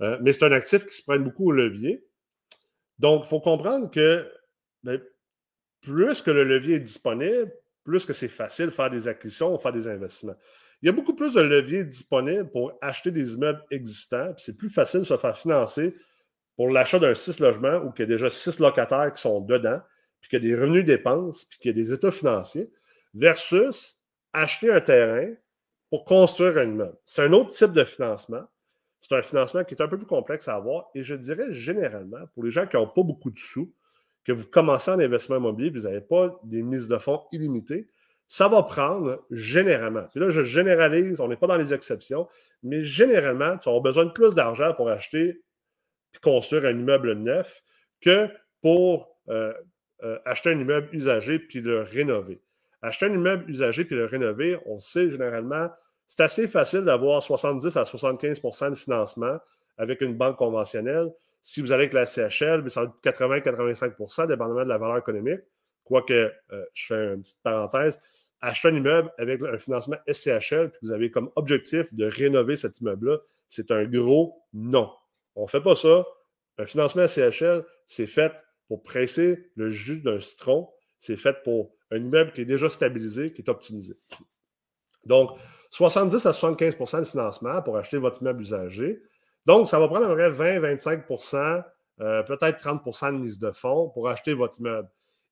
Euh, 0.00 0.18
mais 0.22 0.32
c'est 0.32 0.46
un 0.46 0.52
actif 0.52 0.86
qui 0.86 0.94
se 0.94 1.02
prenne 1.02 1.22
beaucoup 1.22 1.48
au 1.48 1.52
levier. 1.52 2.06
Donc, 2.98 3.24
il 3.26 3.28
faut 3.28 3.40
comprendre 3.40 3.90
que 3.90 4.30
ben, 4.82 5.00
plus 5.82 6.22
que 6.22 6.30
le 6.30 6.44
levier 6.44 6.76
est 6.76 6.80
disponible, 6.80 7.52
plus 7.84 8.06
que 8.06 8.12
c'est 8.12 8.28
facile 8.28 8.66
de 8.66 8.70
faire 8.70 8.90
des 8.90 9.08
acquisitions 9.08 9.54
ou 9.54 9.58
faire 9.58 9.72
des 9.72 9.88
investissements. 9.88 10.36
Il 10.82 10.86
y 10.86 10.88
a 10.88 10.92
beaucoup 10.92 11.14
plus 11.14 11.34
de 11.34 11.40
leviers 11.40 11.84
disponibles 11.84 12.50
pour 12.50 12.72
acheter 12.80 13.10
des 13.10 13.34
immeubles 13.34 13.62
existants, 13.70 14.32
puis 14.32 14.44
c'est 14.44 14.56
plus 14.56 14.70
facile 14.70 15.00
de 15.00 15.04
se 15.04 15.16
faire 15.16 15.36
financer 15.36 15.94
pour 16.56 16.70
l'achat 16.70 16.98
d'un 16.98 17.14
six 17.14 17.38
logements 17.38 17.78
où 17.78 17.92
il 17.96 18.00
y 18.00 18.02
a 18.02 18.06
déjà 18.06 18.30
six 18.30 18.58
locataires 18.58 19.12
qui 19.12 19.20
sont 19.20 19.40
dedans, 19.40 19.80
puis 20.20 20.30
qu'il 20.30 20.42
y 20.44 20.52
a 20.52 20.56
des 20.56 20.60
revenus 20.60 20.84
dépenses, 20.84 21.44
puis 21.44 21.58
qu'il 21.58 21.70
y 21.70 21.74
a 21.74 21.82
des 21.82 21.92
états 21.92 22.10
financiers, 22.10 22.70
versus 23.14 23.98
acheter 24.32 24.72
un 24.72 24.80
terrain 24.80 25.32
pour 25.90 26.04
construire 26.04 26.58
un 26.58 26.64
immeuble. 26.64 26.96
C'est 27.04 27.22
un 27.22 27.32
autre 27.32 27.50
type 27.50 27.72
de 27.72 27.84
financement. 27.84 28.44
C'est 29.00 29.14
un 29.14 29.22
financement 29.22 29.64
qui 29.64 29.74
est 29.74 29.82
un 29.82 29.88
peu 29.88 29.96
plus 29.96 30.06
complexe 30.06 30.46
à 30.46 30.54
avoir. 30.54 30.86
Et 30.94 31.02
je 31.02 31.14
dirais 31.14 31.50
généralement, 31.50 32.26
pour 32.34 32.44
les 32.44 32.50
gens 32.50 32.66
qui 32.66 32.76
n'ont 32.76 32.86
pas 32.86 33.02
beaucoup 33.02 33.30
de 33.30 33.38
sous, 33.38 33.72
que 34.24 34.32
vous 34.32 34.46
commencez 34.46 34.90
en 34.90 35.00
investissement 35.00 35.36
immobilier, 35.36 35.70
vous 35.70 35.80
n'avez 35.80 36.00
pas 36.00 36.38
des 36.44 36.62
mises 36.62 36.88
de 36.88 36.98
fonds 36.98 37.22
illimitées, 37.32 37.88
ça 38.26 38.46
va 38.48 38.62
prendre 38.62 39.24
généralement, 39.30 40.04
puis 40.04 40.20
là 40.20 40.30
je 40.30 40.42
généralise, 40.42 41.20
on 41.20 41.26
n'est 41.26 41.36
pas 41.36 41.48
dans 41.48 41.56
les 41.56 41.74
exceptions, 41.74 42.28
mais 42.62 42.82
généralement, 42.82 43.58
tu 43.58 43.68
auras 43.68 43.80
besoin 43.80 44.04
de 44.04 44.10
plus 44.10 44.34
d'argent 44.34 44.72
pour 44.74 44.88
acheter 44.88 45.42
et 46.14 46.18
construire 46.22 46.64
un 46.66 46.78
immeuble 46.78 47.14
neuf 47.14 47.64
que 48.00 48.28
pour 48.62 49.16
euh, 49.28 49.52
euh, 50.04 50.18
acheter 50.24 50.50
un 50.50 50.60
immeuble 50.60 50.90
usagé 50.92 51.38
puis 51.40 51.60
le 51.60 51.82
rénover. 51.82 52.40
Acheter 52.82 53.06
un 53.06 53.12
immeuble 53.12 53.50
usagé 53.50 53.84
puis 53.84 53.96
le 53.96 54.06
rénover, 54.06 54.58
on 54.66 54.78
sait 54.78 55.10
généralement, 55.10 55.68
c'est 56.06 56.22
assez 56.22 56.48
facile 56.48 56.80
d'avoir 56.80 57.22
70 57.22 57.76
à 57.76 57.82
75% 57.82 58.70
de 58.70 58.74
financement 58.74 59.38
avec 59.78 60.00
une 60.00 60.16
banque 60.16 60.36
conventionnelle. 60.36 61.12
Si 61.42 61.60
vous 61.60 61.72
allez 61.72 61.84
avec 61.84 61.94
la 61.94 62.06
CHL, 62.06 62.68
ça 62.70 62.84
va 62.84 62.92
être 63.04 63.18
80-85% 63.18 64.26
dépendamment 64.26 64.64
de 64.64 64.68
la 64.68 64.78
valeur 64.78 64.98
économique. 64.98 65.40
Quoique, 65.84 66.12
euh, 66.12 66.64
je 66.74 66.86
fais 66.86 67.14
une 67.14 67.22
petite 67.22 67.42
parenthèse, 67.42 68.00
acheter 68.40 68.68
un 68.68 68.74
immeuble 68.74 69.10
avec 69.18 69.42
un 69.42 69.58
financement 69.58 69.96
SCHL, 70.06 70.70
puis 70.70 70.78
vous 70.82 70.92
avez 70.92 71.10
comme 71.10 71.30
objectif 71.36 71.92
de 71.92 72.06
rénover 72.06 72.56
cet 72.56 72.80
immeuble-là, 72.80 73.18
c'est 73.48 73.70
un 73.70 73.84
gros 73.84 74.42
non. 74.52 74.90
On 75.34 75.42
ne 75.42 75.48
fait 75.48 75.60
pas 75.60 75.74
ça. 75.74 76.04
Un 76.58 76.66
financement 76.66 77.06
SCHL, 77.06 77.64
c'est 77.86 78.06
fait 78.06 78.32
pour 78.68 78.82
presser 78.82 79.50
le 79.56 79.68
jus 79.68 80.00
d'un 80.00 80.20
citron. 80.20 80.68
C'est 80.98 81.16
fait 81.16 81.42
pour 81.42 81.72
un 81.90 81.98
immeuble 81.98 82.32
qui 82.32 82.42
est 82.42 82.46
déjà 82.46 82.68
stabilisé, 82.68 83.32
qui 83.32 83.42
est 83.42 83.48
optimisé. 83.48 83.94
Donc, 85.04 85.30
70 85.70 86.26
à 86.26 86.30
75% 86.30 87.00
de 87.00 87.04
financement 87.04 87.62
pour 87.62 87.76
acheter 87.76 87.96
votre 87.96 88.20
immeuble 88.20 88.42
usagé. 88.42 89.02
Donc, 89.46 89.68
ça 89.68 89.78
va 89.78 89.88
prendre 89.88 90.06
à 90.06 90.08
peu 90.08 90.34
près 90.34 90.58
20-25% 90.60 91.64
euh, 92.00 92.22
peut-être 92.22 92.64
30% 92.64 93.12
de 93.12 93.18
mise 93.18 93.38
de 93.38 93.52
fonds 93.52 93.90
pour 93.90 94.08
acheter 94.08 94.32
votre 94.32 94.58
immeuble. 94.58 94.88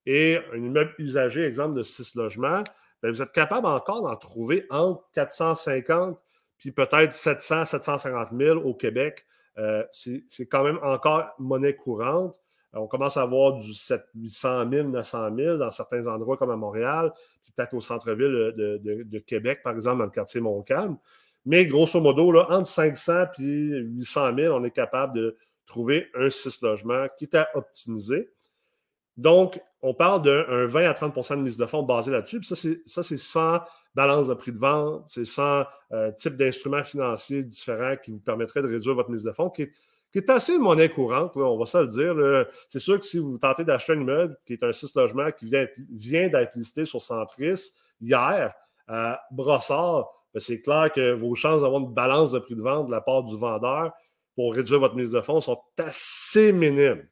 Et 0.06 0.38
un 0.52 0.56
immeuble 0.56 0.94
usagé, 0.98 1.44
exemple 1.44 1.74
de 1.74 1.82
6 1.82 2.14
logements, 2.14 2.62
ben, 3.02 3.10
vous 3.10 3.22
êtes 3.22 3.32
capable 3.32 3.66
encore 3.66 4.02
d'en 4.02 4.16
trouver 4.16 4.66
entre 4.70 5.08
450 5.12 6.18
puis 6.58 6.72
peut-être 6.72 7.12
700, 7.12 7.64
750 7.64 8.30
000 8.36 8.58
au 8.58 8.74
Québec. 8.74 9.24
Euh, 9.58 9.84
c'est 9.92 10.46
quand 10.50 10.64
même 10.64 10.78
encore 10.82 11.32
monnaie 11.38 11.74
courante. 11.74 12.38
On 12.78 12.86
commence 12.86 13.16
à 13.16 13.22
avoir 13.22 13.54
du 13.54 13.72
800 14.14 14.70
000, 14.70 14.88
900 14.88 15.36
000 15.36 15.56
dans 15.58 15.70
certains 15.70 16.06
endroits 16.06 16.36
comme 16.36 16.50
à 16.50 16.56
Montréal, 16.56 17.12
puis 17.42 17.52
peut-être 17.52 17.74
au 17.74 17.80
centre-ville 17.80 18.54
de, 18.56 19.18
Québec, 19.18 19.60
par 19.62 19.74
exemple, 19.74 19.98
dans 19.98 20.04
le 20.04 20.10
quartier 20.10 20.40
Montcalm. 20.40 20.96
Mais 21.44 21.66
grosso 21.66 22.00
modo, 22.00 22.30
là, 22.32 22.46
entre 22.50 22.66
500 22.66 23.24
et 23.38 23.42
800 23.42 24.36
000, 24.36 24.56
on 24.56 24.64
est 24.64 24.70
capable 24.70 25.14
de 25.16 25.36
trouver 25.66 26.08
un 26.14 26.30
6 26.30 26.62
logements 26.62 27.06
qui 27.16 27.24
est 27.24 27.34
à 27.34 27.48
optimiser. 27.54 28.30
Donc, 29.16 29.60
on 29.82 29.94
parle 29.94 30.22
d'un 30.22 30.66
20 30.66 30.88
à 30.88 30.92
30% 30.92 31.36
de 31.36 31.42
mise 31.42 31.56
de 31.56 31.66
fonds 31.66 31.82
basé 31.82 32.10
là-dessus. 32.10 32.42
ça, 32.42 33.02
c'est 33.02 33.16
sans 33.16 33.60
balance 33.94 34.28
de 34.28 34.34
prix 34.34 34.52
de 34.52 34.58
vente, 34.58 35.04
c'est 35.08 35.24
sans 35.24 35.64
euh, 35.92 36.12
type 36.12 36.36
d'instruments 36.36 36.84
financiers 36.84 37.42
différents 37.42 37.96
qui 37.96 38.12
vous 38.12 38.20
permettraient 38.20 38.62
de 38.62 38.68
réduire 38.68 38.94
votre 38.94 39.10
mise 39.10 39.24
de 39.24 39.32
fonds, 39.32 39.50
qui 39.50 39.68
assez 40.28 40.58
monnaie 40.58 40.88
courante, 40.88 41.36
on 41.36 41.58
va 41.58 41.66
ça 41.66 41.82
le 41.82 41.88
dire. 41.88 42.46
C'est 42.68 42.78
sûr 42.78 42.98
que 42.98 43.04
si 43.04 43.18
vous 43.18 43.38
tentez 43.38 43.64
d'acheter 43.64 43.92
un 43.92 44.00
immeuble 44.00 44.36
qui 44.46 44.54
est 44.54 44.62
un 44.62 44.72
6 44.72 44.94
logements 44.94 45.30
qui 45.30 45.46
vient, 45.46 45.66
vient 45.90 46.28
d'être 46.28 46.54
listé 46.54 46.84
sur 46.84 47.02
Centris 47.02 47.72
hier, 48.00 48.54
à 48.88 49.20
Brossard, 49.30 50.08
ben, 50.32 50.40
c'est 50.40 50.60
clair 50.60 50.90
que 50.92 51.12
vos 51.12 51.34
chances 51.34 51.62
d'avoir 51.62 51.80
une 51.82 51.92
balance 51.92 52.32
de 52.32 52.38
prix 52.38 52.54
de 52.54 52.62
vente 52.62 52.86
de 52.86 52.90
la 52.90 53.00
part 53.00 53.22
du 53.22 53.36
vendeur 53.36 53.92
pour 54.34 54.54
réduire 54.54 54.80
votre 54.80 54.94
mise 54.94 55.10
de 55.10 55.20
fonds 55.20 55.40
sont 55.40 55.60
assez 55.78 56.52
minimes. 56.52 57.06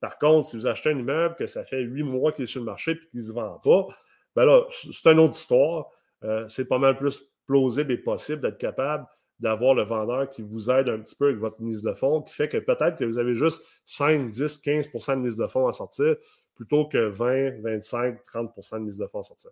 Par 0.00 0.18
contre, 0.18 0.48
si 0.48 0.56
vous 0.56 0.66
achetez 0.66 0.90
un 0.90 0.98
immeuble 0.98 1.34
que 1.34 1.46
ça 1.46 1.64
fait 1.64 1.80
huit 1.82 2.04
mois 2.04 2.32
qu'il 2.32 2.44
est 2.44 2.46
sur 2.46 2.60
le 2.60 2.66
marché 2.66 2.92
et 2.92 2.98
qu'il 3.10 3.20
ne 3.20 3.24
se 3.26 3.32
vend 3.32 3.60
pas, 3.62 3.88
ben 4.36 4.44
là, 4.44 4.64
c'est 4.70 5.10
une 5.10 5.18
autre 5.18 5.36
histoire. 5.36 5.86
Euh, 6.24 6.46
c'est 6.48 6.66
pas 6.66 6.78
mal 6.78 6.96
plus 6.96 7.20
plausible 7.46 7.92
et 7.92 7.98
possible 7.98 8.42
d'être 8.42 8.58
capable 8.58 9.06
d'avoir 9.40 9.74
le 9.74 9.82
vendeur 9.82 10.28
qui 10.28 10.42
vous 10.42 10.70
aide 10.70 10.88
un 10.88 10.98
petit 10.98 11.14
peu 11.14 11.26
avec 11.26 11.38
votre 11.38 11.60
mise 11.60 11.82
de 11.82 11.92
fonds, 11.92 12.22
qui 12.22 12.34
fait 12.34 12.48
que 12.48 12.58
peut-être 12.58 12.96
que 12.96 13.04
vous 13.04 13.18
avez 13.18 13.34
juste 13.34 13.62
5, 13.84 14.30
10, 14.30 14.60
15% 14.60 15.16
de 15.16 15.20
mise 15.20 15.36
de 15.36 15.46
fonds 15.46 15.68
à 15.68 15.72
sortir 15.72 16.16
plutôt 16.54 16.86
que 16.86 16.98
20, 16.98 17.60
25, 17.62 18.18
30% 18.24 18.74
de 18.74 18.78
mise 18.80 18.98
de 18.98 19.06
fonds 19.06 19.20
à 19.20 19.24
sortir. 19.24 19.50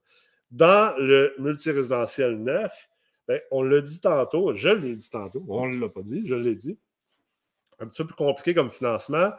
Dans 0.50 0.94
le 0.98 1.34
multirésidentiel 1.38 2.36
neuf, 2.42 2.88
ben, 3.28 3.40
on 3.50 3.62
l'a 3.62 3.80
dit 3.80 4.00
tantôt, 4.00 4.54
je 4.54 4.68
l'ai 4.68 4.96
dit 4.96 5.10
tantôt, 5.10 5.44
on 5.48 5.68
ne 5.68 5.78
l'a 5.78 5.88
pas 5.88 6.02
dit, 6.02 6.26
je 6.26 6.34
l'ai 6.34 6.54
dit. 6.54 6.78
Un 7.78 7.86
petit 7.86 8.02
peu 8.02 8.08
plus 8.08 8.16
compliqué 8.16 8.54
comme 8.54 8.70
financement. 8.70 9.30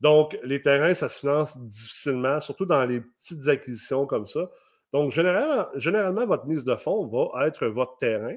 Donc, 0.00 0.38
les 0.42 0.60
terrains, 0.60 0.94
ça 0.94 1.08
se 1.08 1.20
finance 1.20 1.56
difficilement, 1.58 2.40
surtout 2.40 2.66
dans 2.66 2.84
les 2.84 3.00
petites 3.00 3.48
acquisitions 3.48 4.06
comme 4.06 4.26
ça. 4.26 4.50
Donc, 4.92 5.10
généralement, 5.10 5.66
généralement 5.76 6.26
votre 6.26 6.46
mise 6.46 6.64
de 6.64 6.76
fonds 6.76 7.06
va 7.06 7.46
être 7.46 7.66
votre 7.66 7.96
terrain. 7.98 8.36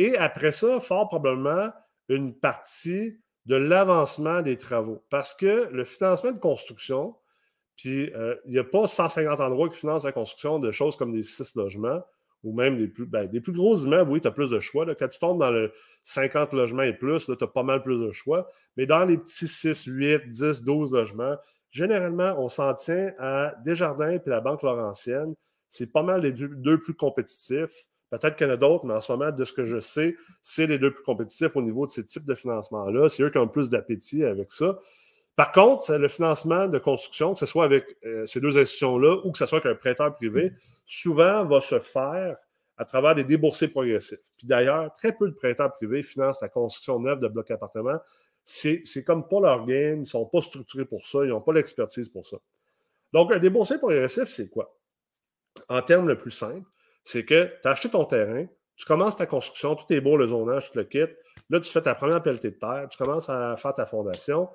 Et 0.00 0.16
après 0.16 0.52
ça, 0.52 0.80
fort 0.80 1.08
probablement, 1.08 1.70
une 2.08 2.34
partie 2.34 3.20
de 3.44 3.54
l'avancement 3.54 4.40
des 4.40 4.56
travaux. 4.56 5.04
Parce 5.10 5.34
que 5.34 5.68
le 5.70 5.84
financement 5.84 6.32
de 6.32 6.38
construction, 6.38 7.14
puis 7.76 8.10
euh, 8.14 8.34
il 8.46 8.52
n'y 8.52 8.58
a 8.58 8.64
pas 8.64 8.86
150 8.86 9.40
endroits 9.40 9.68
qui 9.68 9.76
financent 9.76 10.04
la 10.04 10.12
construction 10.12 10.58
de 10.58 10.70
choses 10.70 10.96
comme 10.96 11.12
des 11.12 11.22
six 11.22 11.54
logements 11.54 12.02
ou 12.42 12.54
même 12.54 12.78
des 12.78 12.88
plus, 12.88 13.04
ben, 13.04 13.26
des 13.26 13.42
plus 13.42 13.52
gros 13.52 13.76
immeubles, 13.76 14.10
oui, 14.10 14.22
tu 14.22 14.28
as 14.28 14.30
plus 14.30 14.48
de 14.48 14.58
choix. 14.58 14.86
Quand 14.94 15.08
tu 15.08 15.18
tombes 15.18 15.38
dans 15.38 15.50
le 15.50 15.70
50 16.04 16.54
logements 16.54 16.82
et 16.82 16.94
plus, 16.94 17.26
tu 17.26 17.32
as 17.38 17.46
pas 17.46 17.62
mal 17.62 17.82
plus 17.82 17.98
de 17.98 18.10
choix. 18.10 18.48
Mais 18.78 18.86
dans 18.86 19.04
les 19.04 19.18
petits 19.18 19.48
6, 19.48 19.84
8, 19.84 20.30
10, 20.30 20.62
12 20.62 20.94
logements, 20.94 21.36
généralement, 21.70 22.36
on 22.38 22.48
s'en 22.48 22.72
tient 22.72 23.12
à 23.18 23.54
Desjardins 23.66 24.12
et 24.12 24.20
la 24.24 24.40
Banque 24.40 24.62
Laurentienne. 24.62 25.34
C'est 25.68 25.92
pas 25.92 26.02
mal 26.02 26.22
les 26.22 26.32
deux, 26.32 26.80
plus 26.80 26.94
compétitifs. 26.94 27.86
Peut-être 28.10 28.36
qu'il 28.36 28.46
y 28.48 28.50
en 28.50 28.52
a 28.52 28.56
d'autres, 28.56 28.84
mais 28.84 28.94
en 28.94 29.00
ce 29.00 29.12
moment, 29.12 29.30
de 29.30 29.44
ce 29.44 29.52
que 29.52 29.64
je 29.64 29.78
sais, 29.78 30.16
c'est 30.42 30.66
les 30.66 30.78
deux 30.78 30.92
plus 30.92 31.04
compétitifs 31.04 31.54
au 31.54 31.62
niveau 31.62 31.86
de 31.86 31.90
ces 31.92 32.04
types 32.04 32.26
de 32.26 32.34
financement-là. 32.34 33.08
C'est 33.08 33.22
eux 33.22 33.30
qui 33.30 33.38
ont 33.38 33.46
plus 33.46 33.70
d'appétit 33.70 34.24
avec 34.24 34.50
ça. 34.50 34.78
Par 35.36 35.52
contre, 35.52 35.84
c'est 35.84 35.98
le 35.98 36.08
financement 36.08 36.66
de 36.66 36.78
construction, 36.78 37.34
que 37.34 37.38
ce 37.38 37.46
soit 37.46 37.64
avec 37.64 37.96
euh, 38.04 38.26
ces 38.26 38.40
deux 38.40 38.58
institutions-là 38.58 39.24
ou 39.24 39.30
que 39.30 39.38
ce 39.38 39.46
soit 39.46 39.64
avec 39.64 39.72
un 39.72 39.74
prêteur 39.76 40.14
privé, 40.14 40.52
souvent 40.84 41.44
va 41.44 41.60
se 41.60 41.78
faire 41.78 42.36
à 42.76 42.84
travers 42.84 43.14
des 43.14 43.24
déboursés 43.24 43.68
progressifs. 43.68 44.18
Puis 44.36 44.46
d'ailleurs, 44.46 44.92
très 44.94 45.12
peu 45.12 45.28
de 45.28 45.34
prêteurs 45.34 45.72
privés 45.72 46.02
financent 46.02 46.40
la 46.40 46.48
construction 46.48 46.98
neuve 46.98 47.20
de 47.20 47.28
blocs 47.28 47.50
appartements. 47.50 48.00
C'est 48.44 49.04
comme 49.06 49.28
pas 49.28 49.40
leur 49.40 49.66
game, 49.66 49.98
ils 49.98 50.00
ne 50.00 50.04
sont 50.04 50.26
pas 50.26 50.40
structurés 50.40 50.84
pour 50.84 51.06
ça, 51.06 51.24
ils 51.24 51.28
n'ont 51.28 51.40
pas 51.40 51.52
l'expertise 51.52 52.08
pour 52.08 52.26
ça. 52.26 52.38
Donc, 53.12 53.32
un 53.32 53.38
déboursé 53.38 53.78
progressif, 53.78 54.28
c'est 54.28 54.48
quoi? 54.48 54.74
En 55.68 55.82
termes 55.82 56.08
le 56.08 56.18
plus 56.18 56.30
simple, 56.30 56.66
c'est 57.02 57.24
que 57.24 57.44
tu 57.62 57.68
as 57.68 57.70
acheté 57.72 57.88
ton 57.88 58.04
terrain, 58.04 58.46
tu 58.76 58.86
commences 58.86 59.16
ta 59.16 59.26
construction, 59.26 59.74
tout 59.74 59.92
est 59.92 60.00
beau, 60.00 60.16
le 60.16 60.28
zonage, 60.28 60.70
tu 60.70 60.78
le 60.78 60.84
quittes. 60.84 61.16
Là, 61.50 61.60
tu 61.60 61.70
fais 61.70 61.82
ta 61.82 61.94
première 61.94 62.22
pelletée 62.22 62.50
de 62.50 62.56
terre, 62.56 62.86
tu 62.90 62.96
commences 62.96 63.28
à 63.28 63.54
faire 63.56 63.74
ta 63.74 63.84
fondation. 63.84 64.48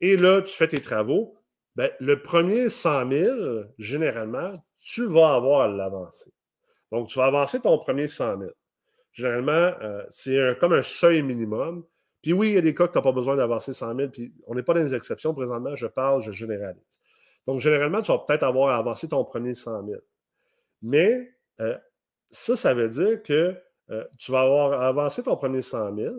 Et 0.00 0.16
là, 0.16 0.42
tu 0.42 0.52
fais 0.52 0.66
tes 0.66 0.80
travaux. 0.80 1.38
Ben, 1.76 1.90
le 2.00 2.22
premier 2.22 2.68
100 2.68 3.10
000, 3.10 3.36
généralement, 3.78 4.52
tu 4.78 5.06
vas 5.06 5.34
avoir 5.34 5.60
à 5.60 5.68
l'avancer. 5.68 6.32
Donc, 6.90 7.08
tu 7.08 7.18
vas 7.18 7.26
avancer 7.26 7.60
ton 7.60 7.78
premier 7.78 8.08
100 8.08 8.38
000. 8.38 8.50
Généralement, 9.12 9.52
euh, 9.52 10.02
c'est 10.10 10.58
comme 10.58 10.72
un 10.72 10.82
seuil 10.82 11.22
minimum. 11.22 11.84
Puis 12.22 12.32
oui, 12.32 12.48
il 12.48 12.54
y 12.54 12.58
a 12.58 12.62
des 12.62 12.74
cas 12.74 12.88
que 12.88 12.92
tu 12.92 12.98
n'as 12.98 13.02
pas 13.02 13.12
besoin 13.12 13.36
d'avancer 13.36 13.72
100 13.72 13.94
000, 13.94 14.10
puis 14.10 14.34
on 14.46 14.54
n'est 14.54 14.62
pas 14.62 14.74
dans 14.74 14.82
les 14.82 14.94
exceptions 14.94 15.32
présentement, 15.34 15.76
je 15.76 15.86
parle, 15.86 16.20
je 16.22 16.32
généralise. 16.32 16.82
Donc, 17.46 17.60
généralement, 17.60 18.02
tu 18.02 18.10
vas 18.10 18.18
peut-être 18.18 18.42
avoir 18.42 18.74
à 18.74 18.78
avancer 18.78 19.08
ton 19.08 19.24
premier 19.24 19.54
100 19.54 19.86
000. 19.86 20.00
Mais 20.82 21.35
euh, 21.60 21.76
ça, 22.30 22.56
ça 22.56 22.74
veut 22.74 22.88
dire 22.88 23.22
que 23.22 23.56
euh, 23.90 24.04
tu 24.18 24.32
vas 24.32 24.42
avoir 24.42 24.82
avancé 24.82 25.22
ton 25.22 25.36
premier 25.36 25.62
100 25.62 25.94
000, 25.96 26.14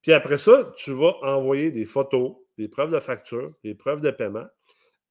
puis 0.00 0.12
après 0.12 0.38
ça, 0.38 0.72
tu 0.76 0.92
vas 0.92 1.14
envoyer 1.22 1.70
des 1.70 1.84
photos, 1.84 2.36
des 2.58 2.68
preuves 2.68 2.92
de 2.92 3.00
facture, 3.00 3.52
des 3.64 3.74
preuves 3.74 4.00
de 4.00 4.10
paiement, 4.10 4.46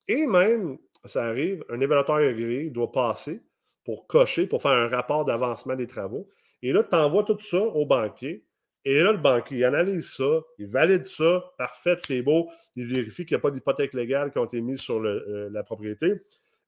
et 0.07 0.27
même 0.27 0.77
ça 1.05 1.25
arrive, 1.25 1.63
un 1.69 1.79
évaluateur 1.79 2.15
agréé 2.15 2.69
doit 2.69 2.91
passer 2.91 3.41
pour 3.83 4.07
cocher, 4.07 4.47
pour 4.47 4.61
faire 4.61 4.71
un 4.71 4.87
rapport 4.87 5.25
d'avancement 5.25 5.75
des 5.75 5.87
travaux. 5.87 6.27
Et 6.61 6.71
là, 6.71 6.83
tu 6.83 6.95
envoies 6.95 7.23
tout 7.23 7.39
ça 7.39 7.59
au 7.59 7.85
banquier. 7.85 8.45
Et 8.83 9.01
là, 9.01 9.11
le 9.11 9.17
banquier, 9.17 9.57
il 9.57 9.63
analyse 9.63 10.11
ça, 10.11 10.41
il 10.57 10.67
valide 10.67 11.05
ça, 11.05 11.43
parfait, 11.57 11.97
c'est 12.05 12.21
beau, 12.21 12.49
il 12.75 12.87
vérifie 12.87 13.25
qu'il 13.25 13.35
n'y 13.35 13.39
a 13.39 13.41
pas 13.41 13.51
d'hypothèque 13.51 13.93
légale 13.93 14.31
qui 14.31 14.39
ont 14.39 14.45
été 14.45 14.59
mises 14.59 14.79
sur 14.79 14.97
euh, 14.97 15.49
la 15.51 15.63
propriété. 15.63 16.21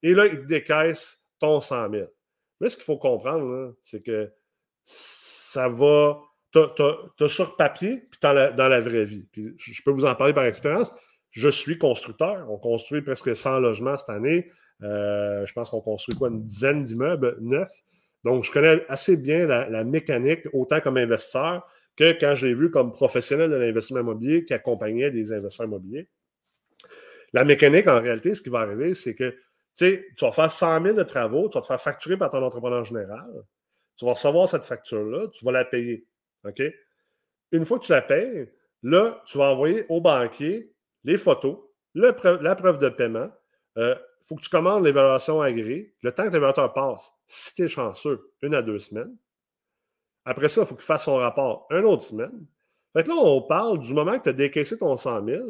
Et 0.04 0.14
là, 0.14 0.28
il 0.28 0.46
décaisse 0.46 1.24
ton 1.40 1.60
100 1.60 1.92
000. 1.92 2.08
Mais 2.60 2.70
ce 2.70 2.78
qu'il 2.78 2.86
faut 2.86 2.98
comprendre, 2.98 3.76
c'est 3.82 4.04
que 4.04 4.32
ça 4.84 5.70
va. 5.70 6.20
Tu 6.52 6.60
as, 6.60 7.28
sur 7.28 7.56
papier, 7.56 8.08
puis 8.12 8.20
dans 8.22 8.34
la, 8.34 8.52
dans 8.52 8.68
la 8.68 8.80
vraie 8.80 9.06
vie. 9.06 9.28
Puis 9.32 9.56
je 9.58 9.82
peux 9.84 9.92
vous 9.92 10.06
en 10.06 10.14
parler 10.16 10.34
par 10.34 10.46
expérience. 10.46 10.92
Je 11.32 11.50
suis 11.50 11.80
constructeur. 11.80 12.46
On 12.52 12.58
construit 12.58 13.02
presque 13.02 13.36
100 13.36 13.60
logements 13.60 13.98
cette 13.98 14.12
année. 14.12 14.52
Euh, 14.84 15.46
je 15.46 15.54
pense 15.54 15.72
qu'on 15.72 15.82
construit 15.82 16.16
quoi, 16.16 16.30
une 16.30 16.46
dizaine 16.46 16.84
d'immeubles? 16.84 17.38
Neufs. 17.42 17.84
Donc, 18.24 18.44
je 18.44 18.52
connais 18.52 18.86
assez 18.88 19.18
bien 19.18 19.46
la, 19.46 19.84
mécanique, 19.84 20.42
autant 20.54 20.80
comme 20.80 20.98
investisseur 20.98 21.68
que 21.96 22.18
quand 22.20 22.36
je 22.36 22.48
l'ai 22.48 22.54
vu 22.54 22.72
comme 22.72 22.92
professionnel 22.92 23.50
de 23.50 23.56
l'investissement 23.56 24.02
immobilier 24.02 24.46
qui 24.46 24.54
accompagnait 24.54 25.12
des 25.12 25.34
investisseurs 25.34 25.68
immobiliers. 25.68 26.08
La 27.34 27.44
mécanique, 27.44 27.88
en 27.88 28.00
réalité, 28.00 28.34
ce 28.34 28.42
qui 28.42 28.50
va 28.50 28.60
arriver, 28.60 28.94
c'est 28.94 29.16
que 29.16 29.36
tu 29.76 30.06
vas 30.22 30.32
faire 30.32 30.52
100 30.52 30.84
000 30.84 30.96
de 30.96 31.04
travaux, 31.04 31.50
tu 31.50 31.56
vas 31.58 31.62
te 31.62 31.68
faire 31.68 31.82
facturer 31.82 32.18
par 32.18 32.30
ton 32.30 32.44
entrepreneur 32.44 32.84
général, 32.84 33.30
tu 33.98 34.06
vas 34.06 34.12
recevoir 34.12 34.48
cette 34.48 34.66
facture-là, 34.66 35.28
tu 35.30 35.46
vas 35.46 35.52
la 35.52 35.66
payer. 35.66 36.06
OK? 36.46 36.62
Une 37.52 37.66
fois 37.66 37.80
que 37.80 37.86
tu 37.86 37.92
la 37.92 38.02
payes, 38.02 38.50
là, 38.82 39.22
tu 39.26 39.38
vas 39.38 39.46
envoyer 39.46 39.86
au 39.90 40.02
banquier 40.02 40.74
les 41.04 41.18
photos, 41.18 41.60
la 41.94 42.14
preuve 42.14 42.78
de 42.80 42.90
paiement. 42.90 43.30
Il 43.76 43.84
euh, 43.84 43.96
faut 44.28 44.36
que 44.36 44.42
tu 44.42 44.50
commandes 44.50 44.84
l'évaluation 44.84 45.42
agréée. 45.42 45.94
Le 46.02 46.12
temps 46.12 46.24
que 46.28 46.34
l'évaluateur 46.34 46.74
passe, 46.74 47.14
si 47.28 47.54
tu 47.54 47.64
es 47.64 47.68
chanceux, 47.68 48.32
une 48.42 48.56
à 48.56 48.62
deux 48.62 48.80
semaines. 48.80 49.16
Après 50.26 50.50
ça, 50.50 50.62
il 50.62 50.68
faut 50.68 50.76
qu'il 50.76 50.86
fasse 50.86 51.04
son 51.04 51.18
rapport 51.18 51.68
une 51.70 51.86
autre 51.86 52.04
semaine. 52.04 52.46
Fait 52.94 53.04
que 53.04 53.10
là, 53.10 53.16
on 53.18 53.42
parle 53.42 53.80
du 53.80 53.94
moment 53.94 54.18
que 54.18 54.24
tu 54.24 54.30
as 54.30 54.34
décaissé 54.34 54.78
ton 54.78 54.96
100 54.96 55.26
000, 55.26 55.44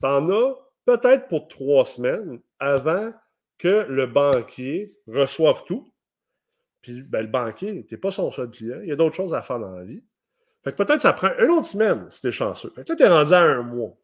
tu 0.00 0.06
en 0.06 0.30
as 0.30 0.54
peut-être 0.84 1.28
pour 1.28 1.48
trois 1.48 1.84
semaines 1.84 2.40
avant 2.58 3.12
que 3.62 3.86
le 3.88 4.06
banquier 4.06 4.90
reçoive 5.06 5.62
tout. 5.64 5.94
Puis 6.80 7.02
ben, 7.02 7.20
le 7.20 7.28
banquier, 7.28 7.84
tu 7.86 7.94
n'es 7.94 8.00
pas 8.00 8.10
son 8.10 8.32
seul 8.32 8.50
client. 8.50 8.80
Il 8.82 8.88
y 8.88 8.92
a 8.92 8.96
d'autres 8.96 9.14
choses 9.14 9.34
à 9.34 9.42
faire 9.42 9.60
dans 9.60 9.70
la 9.70 9.84
vie. 9.84 10.02
Fait 10.64 10.72
que 10.72 10.82
peut-être 10.82 11.00
ça 11.00 11.12
prend 11.12 11.30
une 11.38 11.50
autre 11.50 11.66
semaine 11.66 12.10
si 12.10 12.20
tu 12.20 12.26
es 12.26 12.32
chanceux. 12.32 12.72
Fait 12.74 12.82
que 12.82 12.90
là, 12.90 12.96
tu 12.96 13.02
es 13.04 13.08
rendu 13.08 13.32
à 13.32 13.40
un 13.40 13.62
mois. 13.62 13.96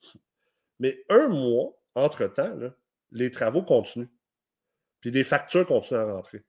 Mais 0.78 1.04
un 1.08 1.26
mois, 1.26 1.76
entre-temps, 1.96 2.56
les 3.10 3.32
travaux 3.32 3.62
continuent. 3.62 4.06
Puis 5.00 5.10
des 5.10 5.24
factures 5.24 5.66
continuent 5.66 5.98
à 5.98 6.12
rentrer. 6.12 6.44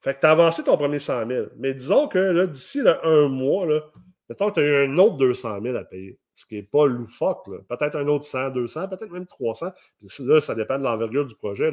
Fait 0.00 0.14
que 0.14 0.20
tu 0.20 0.26
as 0.26 0.30
avancé 0.30 0.62
ton 0.62 0.76
premier 0.76 1.00
100 1.00 1.26
000. 1.26 1.46
Mais 1.56 1.74
disons 1.74 2.06
que 2.06 2.46
d'ici 2.46 2.82
un 3.02 3.26
mois, 3.26 3.66
là, 3.66 3.80
mettons 4.28 4.50
que 4.50 4.54
tu 4.54 4.60
as 4.60 4.62
eu 4.62 4.84
un 4.86 4.96
autre 4.98 5.16
200 5.16 5.60
000 5.60 5.76
à 5.76 5.82
payer. 5.82 6.20
Ce 6.34 6.46
qui 6.46 6.54
n'est 6.54 6.62
pas 6.62 6.86
loufoque. 6.86 7.48
Peut-être 7.66 7.96
un 7.96 8.06
autre 8.06 8.26
100, 8.26 8.50
200, 8.50 8.86
peut-être 8.90 9.10
même 9.10 9.26
300. 9.26 9.72
Puis 9.98 10.08
là, 10.20 10.40
ça 10.40 10.54
dépend 10.54 10.78
de 10.78 10.84
l'envergure 10.84 11.26
du 11.26 11.34
projet. 11.34 11.72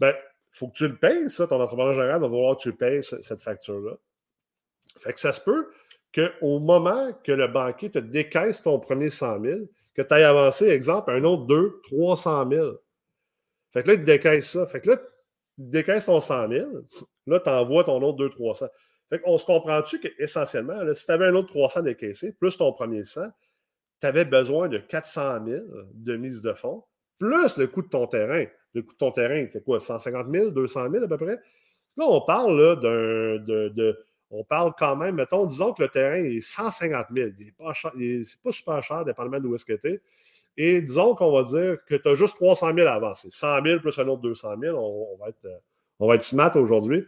Ben, 0.00 0.14
faut 0.50 0.68
que 0.68 0.76
tu 0.76 0.88
le 0.88 0.96
payes, 0.96 1.30
ça. 1.30 1.46
Ton 1.46 1.60
entrepreneur 1.60 1.92
général 1.92 2.20
va 2.20 2.26
vouloir 2.26 2.56
que 2.56 2.62
tu 2.62 2.72
payes 2.72 3.02
cette 3.02 3.40
facture-là. 3.40 3.92
Fait 4.98 5.12
que 5.12 5.20
ça 5.20 5.32
se 5.32 5.40
peut 5.40 5.70
qu'au 6.12 6.58
moment 6.58 7.12
que 7.24 7.30
le 7.30 7.46
banquier 7.46 7.90
te 7.90 7.98
décaisse 7.98 8.62
ton 8.62 8.80
premier 8.80 9.10
100 9.10 9.42
000, 9.42 9.60
que 9.94 10.02
tu 10.02 10.14
ailles 10.14 10.24
avancer, 10.24 10.68
exemple, 10.68 11.12
un 11.12 11.22
autre 11.24 11.44
2, 11.46 11.80
300 11.84 12.50
000. 12.50 12.72
Fait 13.72 13.82
que 13.82 13.88
là, 13.88 13.94
il 13.94 14.00
te 14.00 14.04
décaisse 14.04 14.50
ça. 14.50 14.66
Fait 14.66 14.80
que 14.80 14.90
là, 14.90 15.00
il 15.58 15.70
décaisse 15.70 16.06
ton 16.06 16.20
100 16.20 16.48
000. 16.48 16.70
Là, 17.26 17.40
tu 17.40 17.48
envoies 17.50 17.84
ton 17.84 18.02
autre 18.02 18.18
2, 18.18 18.30
300. 18.30 18.66
Fait 19.10 19.20
qu'on 19.20 19.38
se 19.38 19.44
comprend-tu 19.44 20.00
qu'essentiellement, 20.00 20.80
si 20.94 21.04
tu 21.04 21.12
avais 21.12 21.26
un 21.26 21.34
autre 21.34 21.48
300 21.48 21.82
décaissé, 21.82 22.32
plus 22.32 22.56
ton 22.56 22.72
premier 22.72 23.04
100, 23.04 23.22
tu 24.00 24.06
avais 24.06 24.24
besoin 24.24 24.68
de 24.68 24.78
400 24.78 25.46
000 25.46 25.64
de 25.92 26.16
mise 26.16 26.42
de 26.42 26.54
fonds, 26.54 26.84
plus 27.20 27.56
le 27.58 27.68
coût 27.68 27.82
de 27.82 27.88
ton 27.88 28.08
terrain. 28.08 28.44
Le 28.74 28.82
coût 28.82 28.92
de 28.92 28.98
ton 28.98 29.12
terrain, 29.12 29.44
c'était 29.46 29.60
quoi, 29.60 29.78
150 29.78 30.26
000, 30.32 30.50
200 30.50 30.90
000 30.90 31.04
à 31.04 31.08
peu 31.08 31.18
près? 31.18 31.38
Là, 31.96 32.06
on 32.08 32.20
parle 32.22 32.80
d'un, 32.80 33.44
de 33.44 33.98
on 34.30 34.44
parle 34.44 34.72
quand 34.78 34.94
même, 34.96 35.16
mettons, 35.16 35.44
disons 35.44 35.72
que 35.72 35.82
le 35.82 35.88
terrain 35.88 36.22
est 36.24 36.40
150 36.40 37.06
000. 37.14 37.30
Il 37.38 37.46
n'est 37.46 37.52
pas, 37.52 37.72
pas 38.44 38.52
super 38.52 38.82
cher, 38.82 39.04
dépendamment 39.04 39.40
d'où 39.40 39.54
est-ce 39.54 39.64
que 39.64 39.72
tu 39.72 39.88
es. 39.88 40.00
Et 40.56 40.80
disons 40.80 41.14
qu'on 41.14 41.32
va 41.32 41.42
dire 41.42 41.78
que 41.84 41.96
tu 41.96 42.08
as 42.08 42.14
juste 42.14 42.36
300 42.36 42.74
000 42.74 42.86
à 42.86 42.92
avancer. 42.92 43.28
100 43.30 43.62
000 43.64 43.80
plus 43.80 43.98
un 43.98 44.08
autre 44.08 44.22
200 44.22 44.54
000, 44.60 44.78
on, 44.78 45.16
va, 45.16 45.30
être, 45.30 45.62
on 45.98 46.08
va 46.08 46.14
être 46.14 46.22
smart 46.22 46.54
aujourd'hui. 46.56 47.04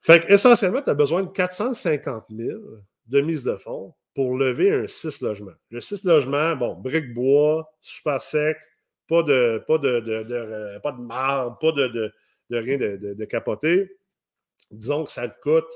Fait 0.00 0.24
essentiellement, 0.28 0.82
tu 0.82 0.90
as 0.90 0.94
besoin 0.94 1.22
de 1.22 1.28
450 1.28 2.24
000 2.30 2.60
de 3.06 3.20
mise 3.20 3.44
de 3.44 3.56
fonds 3.56 3.94
pour 4.14 4.36
lever 4.36 4.72
un 4.72 4.86
6 4.88 5.20
logements. 5.20 5.52
Le 5.70 5.80
6 5.80 6.04
logements, 6.04 6.56
bon, 6.56 6.74
briques 6.74 7.14
bois, 7.14 7.70
super 7.80 8.20
sec, 8.20 8.56
pas 9.08 9.22
de, 9.22 9.64
pas 9.66 9.78
de, 9.78 10.00
de, 10.00 10.78
pas 10.78 10.92
de 10.92 11.00
marbre, 11.00 11.58
pas 11.58 11.72
de, 11.72 12.12
rien 12.50 12.78
de, 12.78 13.24
capoté. 13.24 13.96
Disons 14.70 15.04
que 15.04 15.10
ça 15.10 15.28
te 15.28 15.40
coûte 15.40 15.70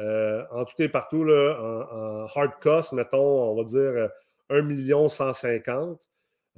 euh, 0.00 0.44
en 0.50 0.64
tout 0.64 0.74
et 0.82 0.88
partout, 0.88 1.24
là, 1.24 1.56
en, 1.60 2.26
hard 2.34 2.60
cost, 2.60 2.92
mettons, 2.92 3.50
on 3.50 3.56
va 3.56 3.64
dire 3.64 4.10
1 4.50 4.62
million 4.62 5.08
150, 5.08 6.00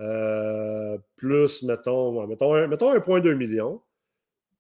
euh, 0.01 0.99
plus, 1.17 1.63
mettons, 1.63 2.27
mettons, 2.27 2.67
mettons 2.67 2.95
1,2 2.95 3.35
million, 3.35 3.83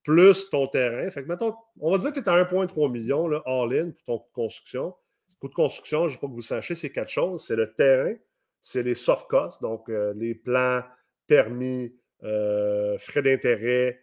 plus 0.03 0.51
ton 0.51 0.67
terrain. 0.67 1.11
Fait 1.11 1.23
que, 1.23 1.29
mettons, 1.29 1.55
on 1.81 1.91
va 1.91 1.99
dire 1.99 2.13
que 2.13 2.21
tu 2.21 2.27
es 2.27 2.29
à 2.29 2.45
1,3 2.45 2.91
million, 2.91 3.31
all-in 3.45 3.91
pour 4.05 4.05
ton 4.05 4.25
construction. 4.33 4.95
Coût 5.41 5.49
de 5.49 5.55
construction, 5.55 6.09
je 6.09 6.15
ne 6.17 6.21
pas 6.21 6.29
que 6.29 6.33
vous 6.33 6.43
sachiez, 6.43 6.75
c'est 6.75 6.91
quatre 6.91 7.11
choses. 7.11 7.45
C'est 7.45 7.57
le 7.57 7.73
terrain, 7.75 8.15
c'est 8.63 8.83
les 8.83 8.95
soft 8.95 9.27
costs, 9.29 9.61
donc 9.61 9.89
euh, 9.91 10.15
les 10.17 10.35
plans, 10.35 10.83
permis, 11.27 11.95
frais 12.21 13.23
d'intérêt, 13.23 14.01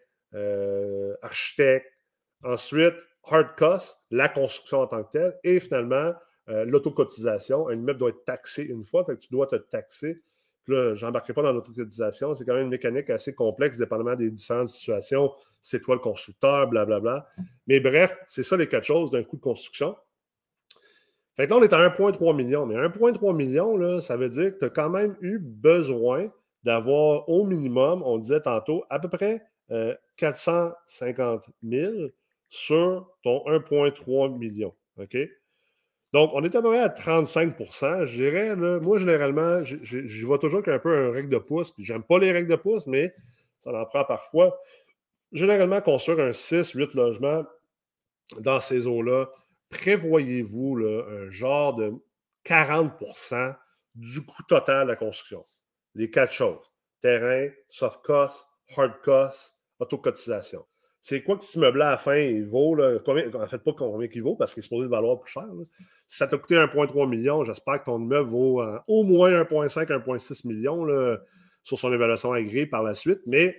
architecte. 1.22 1.92
Ensuite, 2.44 2.96
hard 3.24 3.56
cost, 3.58 3.98
la 4.12 4.28
construction 4.28 4.82
en 4.82 4.88
tant 4.88 5.04
que 5.04 5.12
telle, 5.12 5.40
et 5.44 5.60
finalement, 5.60 6.14
euh, 6.50 6.66
l'autocotisation. 6.66 7.70
Un 7.70 7.76
immeuble 7.76 8.00
doit 8.00 8.10
être 8.10 8.26
taxé 8.26 8.64
une 8.64 8.84
fois, 8.84 9.06
tu 9.20 9.30
dois 9.32 9.48
te 9.48 9.56
taxer. 9.56 10.22
Je 10.68 11.04
n'embarquerai 11.04 11.34
pas 11.34 11.42
dans 11.42 11.52
l'autocotisation. 11.52 12.36
C'est 12.36 12.46
quand 12.46 12.54
même 12.54 12.66
une 12.66 12.70
mécanique 12.70 13.10
assez 13.10 13.34
complexe, 13.34 13.78
dépendamment 13.78 14.16
des 14.16 14.32
différentes 14.32 14.70
situations. 14.70 15.32
C'est 15.62 15.82
toi 15.82 15.96
le 15.96 16.02
constructeur, 16.02 16.68
blablabla. 16.68 17.28
Mais 17.68 17.82
bref, 17.82 18.18
c'est 18.28 18.44
ça 18.44 18.56
les 18.56 18.68
quatre 18.68 18.86
choses 18.86 19.12
d'un 19.12 19.24
coût 19.24 19.36
de 19.36 19.42
construction. 19.42 19.96
Fait 21.36 21.48
là, 21.48 21.58
on 21.58 21.64
est 21.64 21.74
à 21.74 21.90
1,3 21.90 22.36
million. 22.36 22.66
Mais 22.66 22.76
1,3 22.76 23.36
million, 23.36 23.76
là, 23.76 24.00
ça 24.00 24.16
veut 24.16 24.30
dire 24.30 24.54
que 24.54 24.60
tu 24.60 24.66
as 24.66 24.70
quand 24.70 24.90
même 24.90 25.18
eu 25.20 25.38
besoin 25.40 26.32
d'avoir 26.64 27.28
au 27.30 27.44
minimum, 27.44 28.02
on 28.04 28.18
disait 28.18 28.42
tantôt, 28.42 28.86
à 28.90 29.00
peu 29.00 29.10
près 29.10 29.44
450 30.18 31.44
euh, 31.48 31.52
000 31.64 31.94
sur 32.50 33.08
ton 33.24 33.40
1,3 33.48 34.38
million. 34.38 34.74
Donc, 36.14 36.32
on 36.34 36.44
est 36.44 36.56
à 36.56 36.62
peu 36.62 36.70
près 36.70 36.80
à 36.80 36.90
35% 36.90 38.06
Je 38.06 38.16
dirais, 38.16 38.56
moi, 38.80 39.00
généralement, 39.00 39.64
je 39.64 40.26
vois 40.26 40.38
toujours 40.38 40.62
qu'un 40.62 40.80
peu 40.80 40.96
un 40.96 41.12
règle 41.12 41.30
de 41.30 41.40
pouce, 41.40 41.72
puis 41.72 41.84
j'aime 41.84 42.04
pas 42.04 42.20
les 42.20 42.32
règles 42.32 42.50
de 42.50 42.56
pouce, 42.56 42.86
mais 42.86 43.14
ça 43.62 43.74
en 43.74 43.86
prend 43.86 44.06
parfois. 44.06 44.60
Généralement, 45.32 45.82
construire 45.82 46.20
un 46.20 46.30
6-8 46.30 46.96
logements 46.96 47.44
dans 48.40 48.60
ces 48.60 48.86
eaux-là, 48.86 49.30
prévoyez-vous 49.70 50.78
un 50.78 51.30
genre 51.32 51.76
de 51.76 51.94
40% 52.46 53.56
du 53.96 54.22
coût 54.22 54.44
total 54.44 54.86
de 54.86 54.92
la 54.92 54.96
construction. 54.96 55.46
Les 55.96 56.10
quatre 56.10 56.34
choses. 56.34 56.72
Terrain, 57.02 57.50
soft 57.68 58.02
cost, 58.04 58.46
hard 58.76 59.02
cost, 59.04 59.58
autocotisation 59.80 60.66
c'est 61.04 61.22
quoi 61.22 61.38
que 61.38 61.44
ce 61.44 61.60
meuble-là 61.60 61.90
à 61.90 61.92
la 61.92 61.98
fin, 61.98 62.16
il 62.16 62.48
vaut, 62.48 62.76
là, 62.76 62.98
en 63.06 63.48
fait, 63.48 63.58
pas 63.58 63.74
combien 63.74 64.08
il 64.10 64.24
vaut 64.24 64.38
parce 64.38 64.54
qu'il 64.54 64.62
est 64.62 64.64
supposé 64.64 64.88
valoir 64.88 65.20
plus 65.20 65.34
cher. 65.34 65.44
Si 66.08 66.16
ça 66.16 66.28
t'a 66.28 66.38
coûté 66.38 66.56
1,3 66.56 67.10
million, 67.10 67.44
j'espère 67.44 67.82
que 67.82 67.86
ton 67.86 68.00
immeuble 68.00 68.30
vaut 68.30 68.62
euh, 68.62 68.80
au 68.88 69.04
moins 69.04 69.30
1,5, 69.30 69.86
1,6 69.86 70.48
million 70.48 70.88
sur 71.62 71.78
son 71.78 71.92
évaluation 71.92 72.32
agréée 72.32 72.68
par 72.68 72.84
la 72.84 72.94
suite, 72.94 73.20
mais 73.26 73.54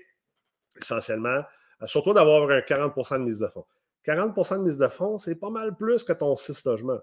essentiellement, 0.81 1.43
euh, 1.83 1.87
surtout 1.87 2.15
d'avoir 2.15 2.49
un 2.49 2.61
40% 2.61 3.19
de 3.19 3.25
mise 3.25 3.39
de 3.39 3.49
fonds. 3.49 3.67
40% 4.07 4.61
de 4.61 4.63
mise 4.63 4.79
de 4.79 4.89
fonds, 4.89 5.19
c'est 5.19 5.35
pas 5.35 5.51
mal 5.51 5.77
plus 5.77 6.03
que 6.03 6.15
ton 6.15 6.37
6 6.37 6.65
logements 6.65 7.01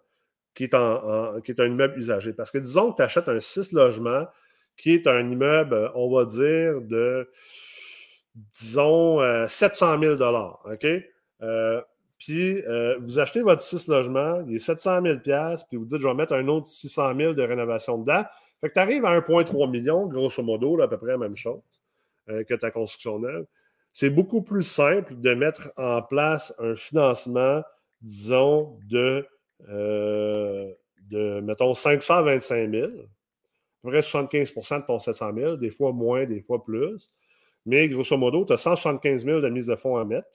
qui 0.55 0.63
est, 0.63 0.75
qui 1.43 1.51
est 1.51 1.59
un 1.59 1.65
immeuble 1.67 1.99
usagé. 1.99 2.33
Parce 2.33 2.49
que 2.49 2.57
disons 2.57 2.93
que 2.93 2.97
tu 2.97 3.03
achètes 3.03 3.29
un 3.29 3.39
6 3.39 3.73
logements 3.73 4.25
qui 4.77 4.93
est 4.93 5.07
un 5.07 5.29
immeuble, 5.29 5.91
on 5.95 6.09
va 6.13 6.25
dire, 6.25 6.81
de 6.81 7.29
disons, 8.35 9.19
700 9.47 9.99
000 9.99 10.15
OK? 10.65 10.87
Euh, 11.41 11.81
puis, 12.17 12.61
euh, 12.67 12.97
vous 12.99 13.19
achetez 13.19 13.41
votre 13.41 13.61
6 13.61 13.87
logements, 13.87 14.43
il 14.47 14.55
est 14.55 14.59
700 14.59 15.01
000 15.01 15.17
puis 15.67 15.77
vous 15.77 15.85
dites, 15.85 15.99
je 15.99 16.07
vais 16.07 16.13
mettre 16.13 16.33
un 16.33 16.47
autre 16.47 16.67
600 16.67 17.15
000 17.15 17.33
de 17.33 17.41
rénovation 17.41 17.97
dedans. 17.97 18.23
Fait 18.61 18.69
que 18.69 18.73
tu 18.73 18.79
arrives 18.79 19.05
à 19.05 19.19
1,3 19.19 19.69
million, 19.69 20.05
grosso 20.05 20.43
modo, 20.43 20.79
à 20.81 20.87
peu 20.87 20.97
près 20.97 21.13
la 21.13 21.17
même 21.17 21.35
chose 21.35 21.61
euh, 22.29 22.43
que 22.43 22.53
ta 22.53 22.69
construction 22.69 23.17
neuve. 23.17 23.45
C'est 23.91 24.11
beaucoup 24.11 24.41
plus 24.41 24.63
simple 24.63 25.19
de 25.19 25.33
mettre 25.33 25.71
en 25.77 26.01
place 26.01 26.53
un 26.59 26.75
financement, 26.75 27.63
disons, 28.01 28.77
de, 28.87 29.27
de 29.67 31.41
mettons, 31.41 31.73
525 31.73 32.71
000, 32.71 32.87
à 32.87 33.20
peu 33.83 33.89
près 33.89 33.99
75% 34.01 34.81
de 34.81 34.85
ton 34.85 34.99
700 34.99 35.33
000, 35.33 35.57
des 35.57 35.69
fois 35.69 35.91
moins, 35.91 36.25
des 36.25 36.41
fois 36.41 36.63
plus 36.63 37.11
mais 37.65 37.87
grosso 37.89 38.17
modo, 38.17 38.45
tu 38.45 38.53
as 38.53 38.57
175 38.57 39.25
000 39.25 39.41
de 39.41 39.49
mise 39.49 39.67
de 39.67 39.75
fonds 39.75 39.97
à 39.97 40.05
mettre 40.05 40.27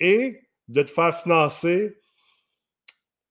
et 0.00 0.40
de 0.68 0.82
te 0.82 0.90
faire 0.90 1.14
financer 1.20 1.98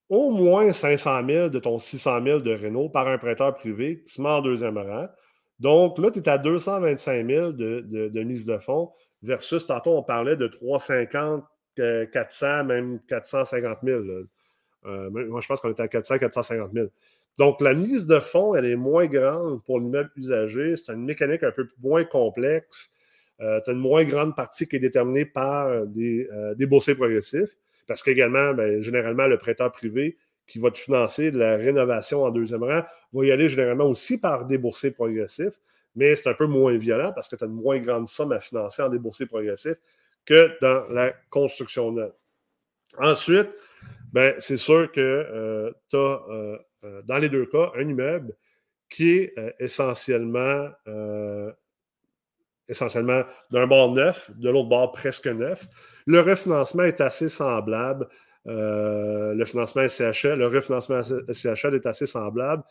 au 0.10 0.30
moins 0.30 0.72
500 0.72 1.26
000 1.26 1.50
de 1.50 1.60
ton 1.60 1.80
600 1.80 2.24
000 2.24 2.40
de 2.42 2.54
Renault 2.54 2.90
par 2.90 3.08
un 3.08 3.18
prêteur 3.18 3.56
privé 3.56 4.04
qui 4.04 4.14
se 4.14 4.22
met 4.22 4.30
en 4.30 4.42
deuxième 4.42 4.78
rang. 4.78 5.08
Donc 5.60 5.98
là, 6.00 6.12
tu 6.12 6.20
es 6.20 6.30
à 6.30 6.38
225 6.38 7.28
000 7.28 7.52
de, 7.54 8.24
mise 8.24 8.46
de 8.46 8.58
fonds 8.58 8.92
versus, 9.22 9.66
tantôt, 9.66 9.98
on 9.98 10.04
parlait 10.04 10.36
de 10.36 10.48
350, 10.48 11.44
400, 12.12 12.46
euh, 12.46 12.64
même 12.64 13.00
450 13.08 13.78
000. 13.84 14.00
Euh, 14.86 15.10
moi, 15.10 15.40
je 15.40 15.48
pense 15.48 15.62
qu'on 15.62 15.72
était 15.72 15.84
à 15.84 15.88
400, 15.88 16.18
450 16.18 16.72
000. 16.74 16.88
Donc, 17.38 17.62
la 17.62 17.74
mise 17.74 18.08
de 18.08 18.20
fonds, 18.20 18.56
elle 18.56 18.66
est 18.66 18.76
moins 18.76 19.08
grande 19.08 19.64
pour 19.64 19.80
l'immeuble 19.80 20.12
usagé. 20.16 20.76
C'est 20.76 20.94
une 20.94 21.06
mécanique 21.06 21.44
un 21.44 21.52
peu 21.52 21.68
moins 21.82 22.04
complexe. 22.04 22.92
Euh, 23.40 23.60
tu 23.64 23.72
as 23.72 23.74
une 23.74 23.80
moins 23.80 24.04
grande 24.04 24.36
partie 24.36 24.68
qui 24.68 24.76
est 24.76 24.80
déterminée 24.80 25.26
par 25.26 25.88
des, 25.88 26.28
euh, 26.32 26.54
des 26.56 26.66
boursiers 26.66 26.96
progressifs. 26.96 27.56
Parce 27.88 28.04
qu'également, 28.04 28.54
ben, 28.54 28.82
généralement, 28.82 29.28
le 29.28 29.38
prêteur 29.38 29.72
privé 29.72 30.18
qui 30.48 30.60
va 30.60 30.70
te 30.70 30.78
financer 30.78 31.32
de 31.32 31.40
la 31.40 31.56
rénovation 31.56 32.24
en 32.24 32.30
deuxième 32.30 32.64
rang 32.64 32.84
va 33.14 33.26
y 33.26 33.32
aller 33.32 33.48
généralement 33.48 33.86
aussi 33.86 34.20
par 34.20 34.46
des 34.46 34.58
progressifs. 34.58 35.60
Mais 35.96 36.16
c'est 36.16 36.30
un 36.30 36.34
peu 36.34 36.46
moins 36.46 36.78
violent 36.78 37.12
parce 37.14 37.28
que 37.28 37.36
tu 37.36 37.44
as 37.44 37.48
une 37.48 37.54
moins 37.54 37.80
grande 37.80 38.08
somme 38.08 38.32
à 38.32 38.40
financer 38.40 38.82
en 38.82 38.90
boursiers 38.90 39.26
progressifs 39.26 39.78
que 40.26 40.52
dans 40.62 40.88
la 40.94 41.14
construction 41.30 41.92
neuve. 41.92 42.14
Ensuite, 42.98 43.50
ben, 44.12 44.36
c'est 44.40 44.58
sûr 44.58 44.92
que 44.92 45.00
euh, 45.00 45.72
tu 45.90 45.98
as, 45.98 46.22
euh, 46.30 46.58
dans 47.04 47.18
les 47.18 47.30
deux 47.30 47.46
cas, 47.46 47.72
un 47.76 47.88
immeuble 47.88 48.36
qui 48.90 49.20
est 49.20 49.34
essentiellement, 49.60 50.70
essentiellement 52.68 53.24
d'un 53.52 53.68
bord 53.68 53.94
neuf, 53.94 54.32
de 54.36 54.50
l'autre 54.50 54.70
bord 54.70 54.92
presque 54.92 55.28
neuf. 55.28 55.68
Le 56.06 56.20
refinancement 56.20 56.84
est 56.84 57.00
assez 57.00 57.30
semblable. 57.30 58.08
le 58.46 59.44
financement 59.46 59.88
SCHL, 59.88 60.40
le 60.40 60.48
refinancement 60.48 61.02
SCHL 61.02 61.76
est 61.76 61.86
assez 61.86 62.06
semblable. 62.06 62.64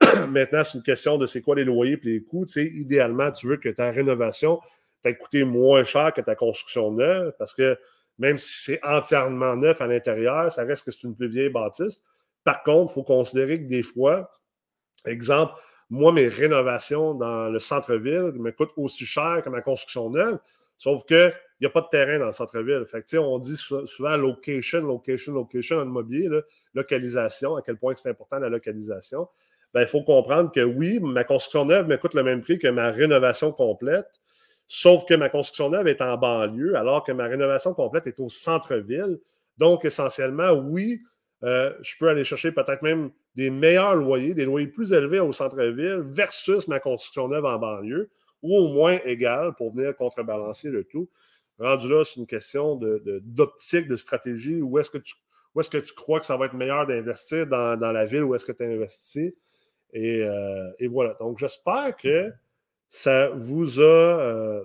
Maintenant, 0.28 0.64
c'est 0.64 0.78
une 0.78 0.84
question 0.84 1.18
de 1.18 1.26
c'est 1.26 1.40
quoi 1.40 1.56
les 1.56 1.64
loyers 1.64 1.98
et 2.02 2.06
les 2.06 2.22
coûts. 2.22 2.46
Idéalement, 2.56 3.30
tu 3.32 3.48
veux 3.48 3.56
que 3.56 3.68
ta 3.68 3.90
rénovation 3.90 4.60
t'ait 5.02 5.16
coûté 5.16 5.44
moins 5.44 5.84
cher 5.84 6.12
que 6.12 6.20
ta 6.20 6.34
construction 6.34 6.90
neuve 6.92 7.32
parce 7.38 7.54
que 7.54 7.78
même 8.18 8.38
si 8.38 8.64
c'est 8.64 8.84
entièrement 8.84 9.56
neuf 9.56 9.80
à 9.80 9.86
l'intérieur, 9.86 10.50
ça 10.50 10.64
reste 10.64 10.86
que 10.86 10.90
c'est 10.90 11.06
une 11.06 11.16
plus 11.16 11.28
vieille 11.28 11.50
bâtisse. 11.50 12.00
Par 12.44 12.62
contre, 12.62 12.92
il 12.92 12.94
faut 12.94 13.02
considérer 13.02 13.58
que 13.58 13.68
des 13.68 13.82
fois, 13.82 14.30
exemple, 15.06 15.54
moi, 15.90 16.12
mes 16.12 16.28
rénovations 16.28 17.14
dans 17.14 17.48
le 17.48 17.58
centre-ville 17.58 18.32
me 18.34 18.50
coûtent 18.50 18.72
aussi 18.76 19.06
cher 19.06 19.42
que 19.44 19.50
ma 19.50 19.60
construction 19.60 20.10
neuve, 20.10 20.38
sauf 20.78 21.04
qu'il 21.04 21.32
n'y 21.60 21.66
a 21.66 21.70
pas 21.70 21.82
de 21.82 21.88
terrain 21.90 22.18
dans 22.18 22.26
le 22.26 22.32
centre-ville. 22.32 22.84
Fait 22.86 23.18
on 23.18 23.38
dit 23.38 23.56
souvent 23.56 24.16
location, 24.16 24.80
location, 24.80 25.32
location 25.32 25.78
en 25.78 25.84
immobilier, 25.84 26.28
localisation, 26.74 27.56
à 27.56 27.62
quel 27.62 27.76
point 27.76 27.94
c'est 27.96 28.10
important 28.10 28.38
la 28.38 28.48
localisation. 28.48 29.28
Ben, 29.72 29.82
il 29.82 29.88
faut 29.88 30.02
comprendre 30.02 30.52
que 30.52 30.60
oui, 30.60 31.00
ma 31.00 31.24
construction 31.24 31.64
neuve 31.64 31.88
me 31.88 31.96
coûte 31.96 32.14
le 32.14 32.22
même 32.22 32.42
prix 32.42 32.58
que 32.58 32.68
ma 32.68 32.90
rénovation 32.90 33.52
complète. 33.52 34.20
Sauf 34.66 35.04
que 35.04 35.14
ma 35.14 35.28
construction 35.28 35.68
neuve 35.68 35.88
est 35.88 36.00
en 36.00 36.16
banlieue, 36.16 36.76
alors 36.76 37.02
que 37.02 37.12
ma 37.12 37.24
rénovation 37.24 37.74
complète 37.74 38.06
est 38.06 38.20
au 38.20 38.28
centre-ville. 38.28 39.18
Donc, 39.58 39.84
essentiellement, 39.84 40.52
oui, 40.52 41.00
euh, 41.44 41.74
je 41.82 41.96
peux 41.98 42.08
aller 42.08 42.24
chercher 42.24 42.52
peut-être 42.52 42.82
même 42.82 43.10
des 43.36 43.50
meilleurs 43.50 43.94
loyers, 43.94 44.32
des 44.32 44.46
loyers 44.46 44.66
plus 44.66 44.92
élevés 44.92 45.20
au 45.20 45.32
centre-ville 45.32 46.02
versus 46.06 46.66
ma 46.68 46.80
construction 46.80 47.28
neuve 47.28 47.44
en 47.44 47.58
banlieue, 47.58 48.10
ou 48.42 48.56
au 48.56 48.68
moins 48.72 48.98
égal 49.04 49.54
pour 49.54 49.74
venir 49.74 49.94
contrebalancer 49.94 50.70
le 50.70 50.84
tout. 50.84 51.08
Rendu 51.58 51.88
là, 51.88 52.02
c'est 52.04 52.18
une 52.18 52.26
question 52.26 52.76
d'optique, 52.76 53.88
de, 53.88 53.96
stratégie. 53.96 54.60
Où 54.60 54.78
est-ce 54.78 54.90
que, 54.90 54.98
tu, 54.98 55.14
est 55.58 55.70
que 55.70 55.78
tu 55.78 55.94
crois 55.94 56.18
que 56.18 56.26
ça 56.26 56.36
va 56.36 56.46
être 56.46 56.54
meilleur 56.54 56.86
d'investir 56.86 57.46
dans, 57.46 57.76
la 57.76 58.04
ville 58.04 58.24
où 58.24 58.34
est-ce 58.34 58.44
que 58.44 58.52
tu 58.52 58.64
investis? 58.64 59.32
Et, 59.92 60.22
euh, 60.22 60.70
et 60.78 60.88
voilà. 60.88 61.14
Donc, 61.20 61.38
j'espère 61.38 61.96
que 61.96 62.32
ça 62.88 63.28
vous 63.28 63.80
a 63.80 63.82
euh, 63.82 64.64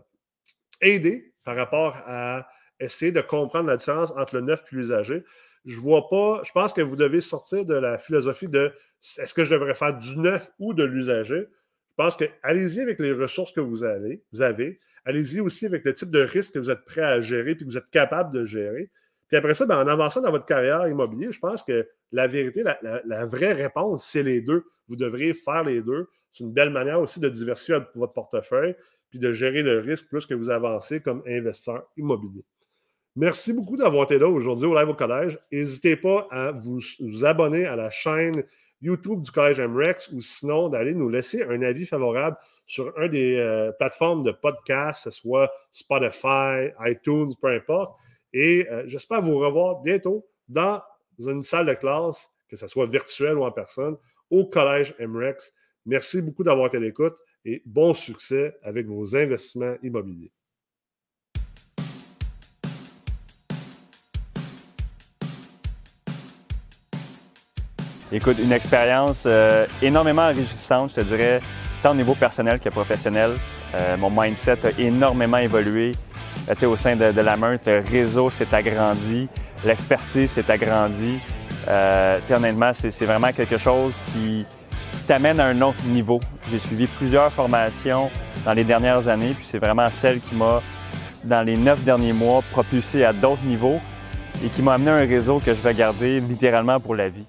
aidé 0.81 1.33
par 1.43 1.55
rapport 1.55 1.97
à 2.05 2.47
essayer 2.79 3.11
de 3.11 3.21
comprendre 3.21 3.67
la 3.67 3.77
différence 3.77 4.11
entre 4.11 4.35
le 4.35 4.41
neuf 4.41 4.63
et 4.71 4.75
l'usager. 4.75 5.23
Je 5.65 5.79
vois 5.79 6.07
pas, 6.09 6.41
je 6.43 6.51
pense 6.51 6.73
que 6.73 6.81
vous 6.81 6.95
devez 6.95 7.21
sortir 7.21 7.65
de 7.65 7.73
la 7.73 7.97
philosophie 7.97 8.47
de 8.47 8.71
est-ce 9.17 9.33
que 9.33 9.43
je 9.43 9.51
devrais 9.51 9.73
faire 9.73 9.95
du 9.97 10.17
neuf 10.17 10.51
ou 10.59 10.73
de 10.73 10.83
l'usager. 10.83 11.47
Je 11.89 11.95
pense 11.95 12.15
que 12.15 12.25
allez-y 12.43 12.81
avec 12.81 12.99
les 12.99 13.11
ressources 13.11 13.51
que 13.51 13.59
vous 13.59 13.83
avez. 13.83 14.23
Vous 14.31 14.41
avez. 14.41 14.79
Allez-y 15.05 15.39
aussi 15.41 15.65
avec 15.65 15.83
le 15.85 15.93
type 15.93 16.11
de 16.11 16.21
risque 16.21 16.53
que 16.53 16.59
vous 16.59 16.71
êtes 16.71 16.85
prêt 16.85 17.01
à 17.01 17.19
gérer 17.19 17.51
et 17.51 17.57
que 17.57 17.65
vous 17.65 17.77
êtes 17.77 17.89
capable 17.89 18.33
de 18.33 18.45
gérer. 18.45 18.89
Puis 19.27 19.37
après 19.37 19.53
ça, 19.53 19.65
ben, 19.65 19.77
en 19.77 19.87
avançant 19.87 20.21
dans 20.21 20.31
votre 20.31 20.45
carrière 20.45 20.87
immobilière, 20.87 21.31
je 21.31 21.39
pense 21.39 21.63
que 21.63 21.87
la 22.11 22.27
vérité, 22.27 22.63
la, 22.63 23.25
vraie 23.25 23.53
réponse, 23.53 24.05
c'est 24.05 24.23
les 24.23 24.41
deux. 24.41 24.63
Vous 24.87 24.95
devriez 24.95 25.33
faire 25.33 25.63
les 25.63 25.81
deux. 25.81 26.07
C'est 26.31 26.43
une 26.43 26.53
belle 26.53 26.71
manière 26.71 26.99
aussi 26.99 27.19
de 27.19 27.29
diversifier 27.29 27.79
votre 27.95 28.13
portefeuille 28.13 28.75
puis 29.09 29.19
de 29.19 29.31
gérer 29.31 29.63
le 29.63 29.79
risque 29.79 30.07
plus 30.07 30.25
que 30.25 30.33
vous 30.33 30.49
avancez 30.49 31.01
comme 31.01 31.23
investisseur 31.27 31.87
immobilier. 31.97 32.43
Merci 33.15 33.53
beaucoup 33.53 33.75
d'avoir 33.75 34.03
été 34.03 34.17
là 34.17 34.27
aujourd'hui 34.27 34.67
au 34.67 34.75
Live 34.75 34.89
au 34.89 34.93
Collège. 34.93 35.39
N'hésitez 35.51 35.95
pas 35.95 36.27
à 36.31 36.51
vous, 36.51 36.79
abonner 37.23 37.65
à 37.65 37.75
la 37.75 37.89
chaîne 37.89 38.43
YouTube 38.81 39.21
du 39.21 39.31
Collège 39.31 39.59
MREX 39.59 40.09
ou 40.13 40.21
sinon 40.21 40.69
d'aller 40.69 40.93
nous 40.93 41.09
laisser 41.09 41.43
un 41.43 41.61
avis 41.63 41.85
favorable 41.85 42.37
sur 42.65 42.93
un 42.97 43.07
des 43.07 43.35
euh, 43.35 43.71
plateformes 43.73 44.23
de 44.23 44.31
podcast, 44.31 45.03
que 45.03 45.09
ce 45.09 45.21
soit 45.21 45.51
Spotify, 45.71 46.69
iTunes, 46.85 47.31
peu 47.41 47.47
importe. 47.47 47.97
Et 48.31 48.67
euh, 48.69 48.83
j'espère 48.85 49.21
vous 49.21 49.39
revoir 49.39 49.81
bientôt 49.81 50.25
dans 50.47 50.81
une 51.17 51.43
salle 51.43 51.65
de 51.65 51.73
classe, 51.73 52.29
que 52.47 52.55
ce 52.55 52.67
soit 52.67 52.85
virtuelle 52.85 53.37
ou 53.37 53.43
en 53.43 53.51
personne, 53.51 53.97
au 54.29 54.45
Collège 54.45 54.95
MREX. 54.99 55.51
Merci 55.85 56.21
beaucoup 56.21 56.43
d'avoir 56.43 56.67
été 56.67 56.77
à 56.77 56.79
l'écoute 56.79 57.17
et 57.43 57.63
bon 57.65 57.93
succès 57.93 58.55
avec 58.61 58.85
vos 58.85 59.15
investissements 59.15 59.75
immobiliers. 59.81 60.31
Écoute, 68.11 68.37
une 68.39 68.51
expérience 68.51 69.25
euh, 69.27 69.67
énormément 69.83 70.23
enrichissante, 70.23 70.89
je 70.89 70.95
te 70.95 71.01
dirais, 71.01 71.41
tant 71.83 71.91
au 71.91 71.95
niveau 71.95 72.15
personnel 72.15 72.59
que 72.59 72.69
professionnel. 72.69 73.35
Euh, 73.75 73.97
mon 73.97 74.09
mindset 74.09 74.57
a 74.65 74.79
énormément 74.79 75.37
évolué. 75.37 75.91
Euh, 76.49 76.67
au 76.67 76.75
sein 76.75 76.95
de, 76.95 77.11
de, 77.11 77.21
la 77.21 77.37
meute, 77.37 77.67
le 77.67 77.81
réseau 77.87 78.31
s'est 78.31 78.47
agrandi, 78.51 79.27
l'expertise 79.63 80.31
s'est 80.31 80.49
agrandie. 80.49 81.19
honnêtement, 82.31 82.71
c'est 82.73 83.05
vraiment 83.05 83.31
quelque 83.31 83.59
chose 83.59 84.01
qui 84.11 84.43
t'amène 85.05 85.39
à 85.39 85.45
un 85.45 85.61
autre 85.61 85.85
niveau. 85.85 86.19
J'ai 86.49 86.57
suivi 86.57 86.87
plusieurs 86.87 87.31
formations 87.31 88.09
dans 88.43 88.53
les 88.53 88.63
dernières 88.63 89.07
années, 89.07 89.35
puis 89.35 89.45
c'est 89.45 89.59
vraiment 89.59 89.89
celle 89.91 90.19
qui 90.19 90.33
m'a, 90.33 90.63
dans 91.25 91.45
les 91.45 91.57
neuf 91.57 91.83
derniers 91.83 92.13
mois, 92.13 92.41
propulsé 92.49 93.05
à 93.05 93.13
d'autres 93.13 93.43
niveaux 93.43 93.79
et 94.43 94.49
qui 94.49 94.63
m'a 94.63 94.73
amené 94.73 94.89
à 94.89 94.95
un 94.95 95.07
réseau 95.07 95.39
que 95.39 95.53
je 95.53 95.61
vais 95.61 95.75
garder 95.75 96.19
littéralement 96.21 96.79
pour 96.79 96.95
la 96.95 97.09
vie. 97.09 97.25